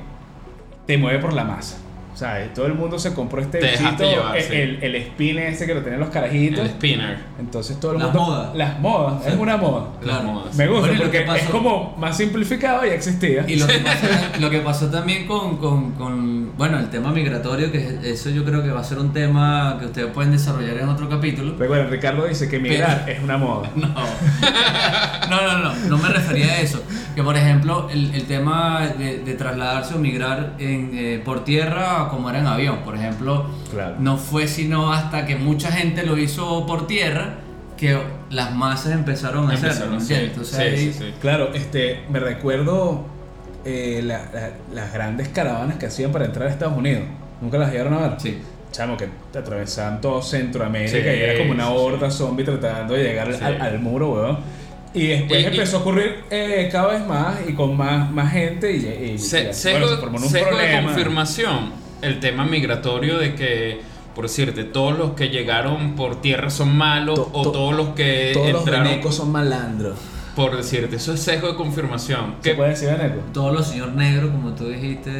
te 0.86 0.98
mueve 0.98 1.20
por 1.20 1.32
la 1.32 1.44
masa. 1.44 1.78
O 2.20 2.22
sea, 2.22 2.52
todo 2.52 2.66
el 2.66 2.74
mundo 2.74 2.98
se 2.98 3.14
compró 3.14 3.40
este 3.40 3.60
Te 3.60 3.66
dejaste 3.68 4.02
bichito, 4.04 4.10
llevar, 4.20 4.36
el, 4.36 4.42
sí. 4.44 4.54
el, 4.54 4.82
el 4.82 4.94
spin 4.96 5.38
ese 5.38 5.66
que 5.66 5.72
lo 5.74 5.80
tienen 5.80 6.00
los 6.00 6.10
carajitos. 6.10 6.60
el 6.60 6.68
spinner. 6.72 7.16
Entonces 7.38 7.80
todo 7.80 7.92
el 7.92 7.98
Las 7.98 8.08
mundo. 8.12 8.20
modas. 8.30 8.54
Las 8.54 8.78
modas, 8.78 9.26
es 9.26 9.34
una 9.36 9.56
moda. 9.56 9.88
Las 10.04 10.22
modas. 10.24 10.54
Me 10.54 10.66
gusta 10.66 10.86
Bueno, 10.88 11.02
porque 11.02 11.18
que 11.20 11.24
pasó- 11.24 11.38
es 11.44 11.48
como 11.50 11.96
más 11.96 12.14
simplificado 12.18 12.84
y 12.84 12.90
existía. 12.90 13.46
Y 13.48 13.56
lo 13.56 13.66
que 13.66 13.78
pasó, 13.78 14.06
lo 14.38 14.50
que 14.50 14.58
pasó 14.58 14.90
también 14.90 15.26
con, 15.26 15.56
con, 15.56 15.92
con, 15.92 16.54
bueno, 16.58 16.78
el 16.78 16.90
tema 16.90 17.10
migratorio, 17.10 17.72
que 17.72 18.00
eso 18.04 18.28
yo 18.28 18.44
creo 18.44 18.62
que 18.62 18.68
va 18.70 18.80
a 18.80 18.84
ser 18.84 18.98
un 18.98 19.14
tema 19.14 19.78
que 19.80 19.86
ustedes 19.86 20.12
pueden 20.12 20.32
desarrollar 20.32 20.76
en 20.76 20.90
otro 20.90 21.08
capítulo. 21.08 21.54
Recuerda, 21.58 21.86
Ricardo 21.88 22.26
dice 22.26 22.50
que 22.50 22.58
migrar 22.58 23.08
es 23.08 23.22
una 23.22 23.38
moda. 23.38 23.70
No. 23.80 23.88
no, 25.30 25.42
no, 25.42 25.58
no, 25.58 25.74
no 25.88 25.98
me 25.98 26.08
refería 26.10 26.52
a 26.52 26.60
eso. 26.60 26.82
Que 27.20 27.24
por 27.24 27.36
ejemplo, 27.36 27.86
el, 27.92 28.14
el 28.14 28.24
tema 28.24 28.80
de, 28.96 29.18
de 29.18 29.34
trasladarse 29.34 29.94
o 29.94 29.98
migrar 29.98 30.54
en, 30.58 30.90
eh, 30.94 31.20
por 31.22 31.44
tierra 31.44 32.08
como 32.08 32.30
era 32.30 32.38
en 32.38 32.46
avión, 32.46 32.78
por 32.82 32.96
ejemplo, 32.96 33.44
Claro. 33.70 33.96
no 33.98 34.16
fue 34.16 34.48
sino 34.48 34.90
hasta 34.90 35.26
que 35.26 35.36
mucha 35.36 35.70
gente 35.70 36.02
lo 36.06 36.16
hizo 36.16 36.64
por 36.64 36.86
tierra 36.86 37.34
que 37.76 37.98
las 38.30 38.54
masas 38.54 38.92
empezaron 38.92 39.50
a 39.50 39.52
hacerlo. 39.52 39.68
Empezaron, 39.68 39.94
¿me 39.96 40.00
sí? 40.00 40.14
Entonces, 40.14 40.56
sí, 40.56 40.62
ahí- 40.62 40.76
sí, 40.78 40.92
sí. 40.98 41.14
Claro, 41.20 41.50
este, 41.52 42.04
me 42.08 42.20
recuerdo 42.20 43.04
eh, 43.66 44.00
la- 44.02 44.24
la- 44.32 44.52
las 44.72 44.90
grandes 44.94 45.28
caravanas 45.28 45.76
que 45.76 45.84
hacían 45.84 46.12
para 46.12 46.24
entrar 46.24 46.48
a 46.48 46.50
Estados 46.50 46.78
Unidos. 46.78 47.02
¿Nunca 47.42 47.58
las 47.58 47.70
llegaron 47.70 47.92
a 47.92 47.98
ver? 47.98 48.12
Sí. 48.18 48.38
Chamo, 48.72 48.96
que 48.96 49.10
te 49.30 49.38
atravesaban 49.40 50.00
todo 50.00 50.22
Centroamérica 50.22 50.90
Sí, 50.90 51.04
y 51.04 51.22
era 51.22 51.36
como 51.36 51.50
una 51.52 51.68
horda 51.68 52.10
zombie 52.10 52.46
tratando 52.46 52.94
de 52.94 53.02
llegar 53.02 53.30
Sí. 53.34 53.44
al, 53.44 53.60
al 53.60 53.78
muro, 53.78 54.12
weón. 54.12 54.38
Y 54.92 55.06
después 55.06 55.40
Y- 55.40 55.42
y- 55.42 55.46
empezó 55.46 55.76
a 55.76 55.80
ocurrir 55.80 56.24
eh, 56.30 56.68
cada 56.72 56.88
vez 56.88 57.06
más 57.06 57.36
y 57.48 57.52
con 57.52 57.76
más, 57.76 58.10
más 58.10 58.32
gente 58.32 58.72
y, 58.72 58.76
y- 58.76 59.10
y- 59.14 59.18
Se- 59.18 59.38
bueno, 59.38 59.52
sesgo, 59.54 59.88
se 59.88 59.96
formó 59.98 60.18
un 60.18 60.24
sesgo 60.28 60.56
de 60.56 60.82
confirmación, 60.82 61.72
el 62.02 62.18
tema 62.18 62.44
migratorio 62.44 63.18
de 63.18 63.34
que, 63.36 63.80
por 64.16 64.24
decirte, 64.24 64.64
todos 64.64 64.98
los 64.98 65.12
que 65.12 65.28
llegaron 65.28 65.94
por 65.94 66.20
tierra 66.20 66.50
son 66.50 66.76
malos 66.76 67.14
To- 67.14 67.30
o 67.32 67.42
to- 67.42 67.52
todos 67.52 67.74
los 67.76 67.88
que 67.90 68.30
Todos 68.34 68.50
los 68.52 68.60
entraron 68.62 68.88
venecos 68.88 69.14
son 69.14 69.30
malandros. 69.30 69.96
por 70.34 70.56
decirte, 70.56 70.96
eso 70.96 71.12
es 71.14 71.20
sesgo 71.20 71.46
de 71.48 71.54
confirmación. 71.54 72.34
¿Se 72.42 72.50
Que, 72.50 72.56
puede 72.56 72.70
decir 72.70 72.88
veneco? 72.88 73.20
Todos 73.32 73.52
los 73.54 73.68
señor 73.68 73.92
negros, 73.92 74.30
como 74.30 74.54
tú 74.54 74.68
dijiste, 74.70 75.10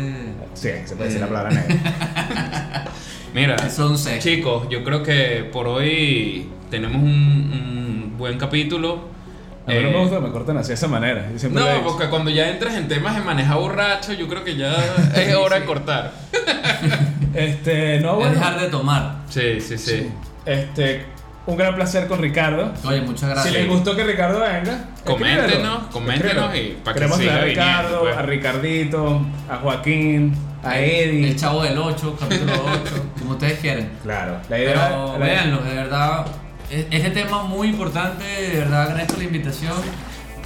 Sí, 0.54 0.70
se 0.84 0.96
puede 0.96 1.10
decir 1.10 1.18
Eh. 1.18 1.20
la 1.20 1.26
palabra 1.28 1.50
negra. 1.52 2.84
mira, 3.34 3.70
son 3.70 3.96
chicos, 4.18 4.66
yo 4.68 4.82
creo 4.82 5.02
que 5.04 5.48
por 5.52 5.68
hoy 5.68 6.48
tenemos 6.70 6.96
un, 7.02 7.08
un 7.08 8.14
buen 8.18 8.36
capítulo. 8.38 9.19
A 9.66 9.70
mí 9.72 9.78
no 9.82 9.88
Eh, 9.88 9.92
me 9.92 9.98
gusta 10.00 10.16
que 10.16 10.22
me 10.22 10.30
corten 10.32 10.56
así 10.56 10.68
de 10.68 10.74
esa 10.74 10.88
manera. 10.88 11.28
No, 11.50 11.66
porque 11.84 12.08
cuando 12.08 12.30
ya 12.30 12.48
entras 12.48 12.74
en 12.74 12.88
temas 12.88 13.14
de 13.14 13.20
manejar 13.22 13.58
borracho, 13.58 14.12
yo 14.14 14.26
creo 14.28 14.42
que 14.42 14.56
ya 14.56 14.74
es 15.14 15.34
hora 15.34 15.60
de 15.60 15.64
cortar. 15.66 16.12
Este, 17.34 18.00
no, 18.00 18.16
bueno. 18.16 18.32
dejar 18.34 18.58
de 18.60 18.68
tomar. 18.68 19.18
Sí, 19.28 19.60
sí, 19.60 19.78
sí. 19.78 20.10
Este, 20.44 21.04
un 21.46 21.56
gran 21.56 21.74
placer 21.76 22.08
con 22.08 22.20
Ricardo. 22.20 22.72
Oye, 22.84 23.00
muchas 23.02 23.30
gracias. 23.30 23.54
Si 23.54 23.60
les 23.60 23.68
gustó 23.68 23.94
que 23.94 24.02
Ricardo 24.04 24.40
venga, 24.40 24.86
Coméntenos, 25.04 25.84
coméntenos 25.92 26.54
y 26.56 26.76
para 26.84 26.94
que 26.94 26.98
Queremos 27.00 27.18
siga 27.18 27.36
a 27.36 27.44
viniendo, 27.44 27.62
Ricardo, 27.72 28.00
pues. 28.00 28.16
a 28.16 28.22
Ricardito, 28.22 29.26
a 29.48 29.56
Joaquín, 29.58 30.34
a 30.64 30.78
Eddie. 30.78 31.28
El 31.28 31.36
chavo 31.36 31.62
del 31.62 31.78
8, 31.78 32.16
capítulo 32.18 32.52
8, 32.52 33.06
como 33.20 33.30
ustedes 33.32 33.60
quieren. 33.60 33.90
Claro, 34.02 34.38
la 34.48 34.58
idea 34.58 34.88
Pero 34.88 35.18
la- 35.18 35.24
véanlo, 35.24 35.58
de 35.62 35.74
verdad. 35.74 36.26
Es- 36.70 36.86
Este 36.90 37.10
tema 37.10 37.42
muy 37.44 37.68
importante, 37.68 38.24
de 38.24 38.58
verdad 38.58 38.82
agradezco 38.82 39.16
la 39.18 39.24
invitación. 39.24 39.74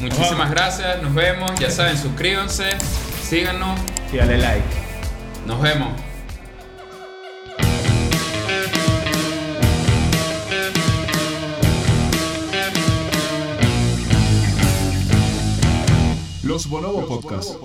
Muchísimas 0.00 0.50
gracias, 0.50 1.02
nos 1.02 1.14
vemos. 1.14 1.50
Ya 1.60 1.70
saben, 1.70 1.96
suscríbanse, 1.96 2.70
síganos, 3.22 3.78
y 4.12 4.16
dale 4.16 4.38
like. 4.38 4.64
nos 5.46 5.60
vemos. 5.60 5.92
Los 16.42 16.68
Bonobo 16.68 17.06
Podcast. 17.06 17.56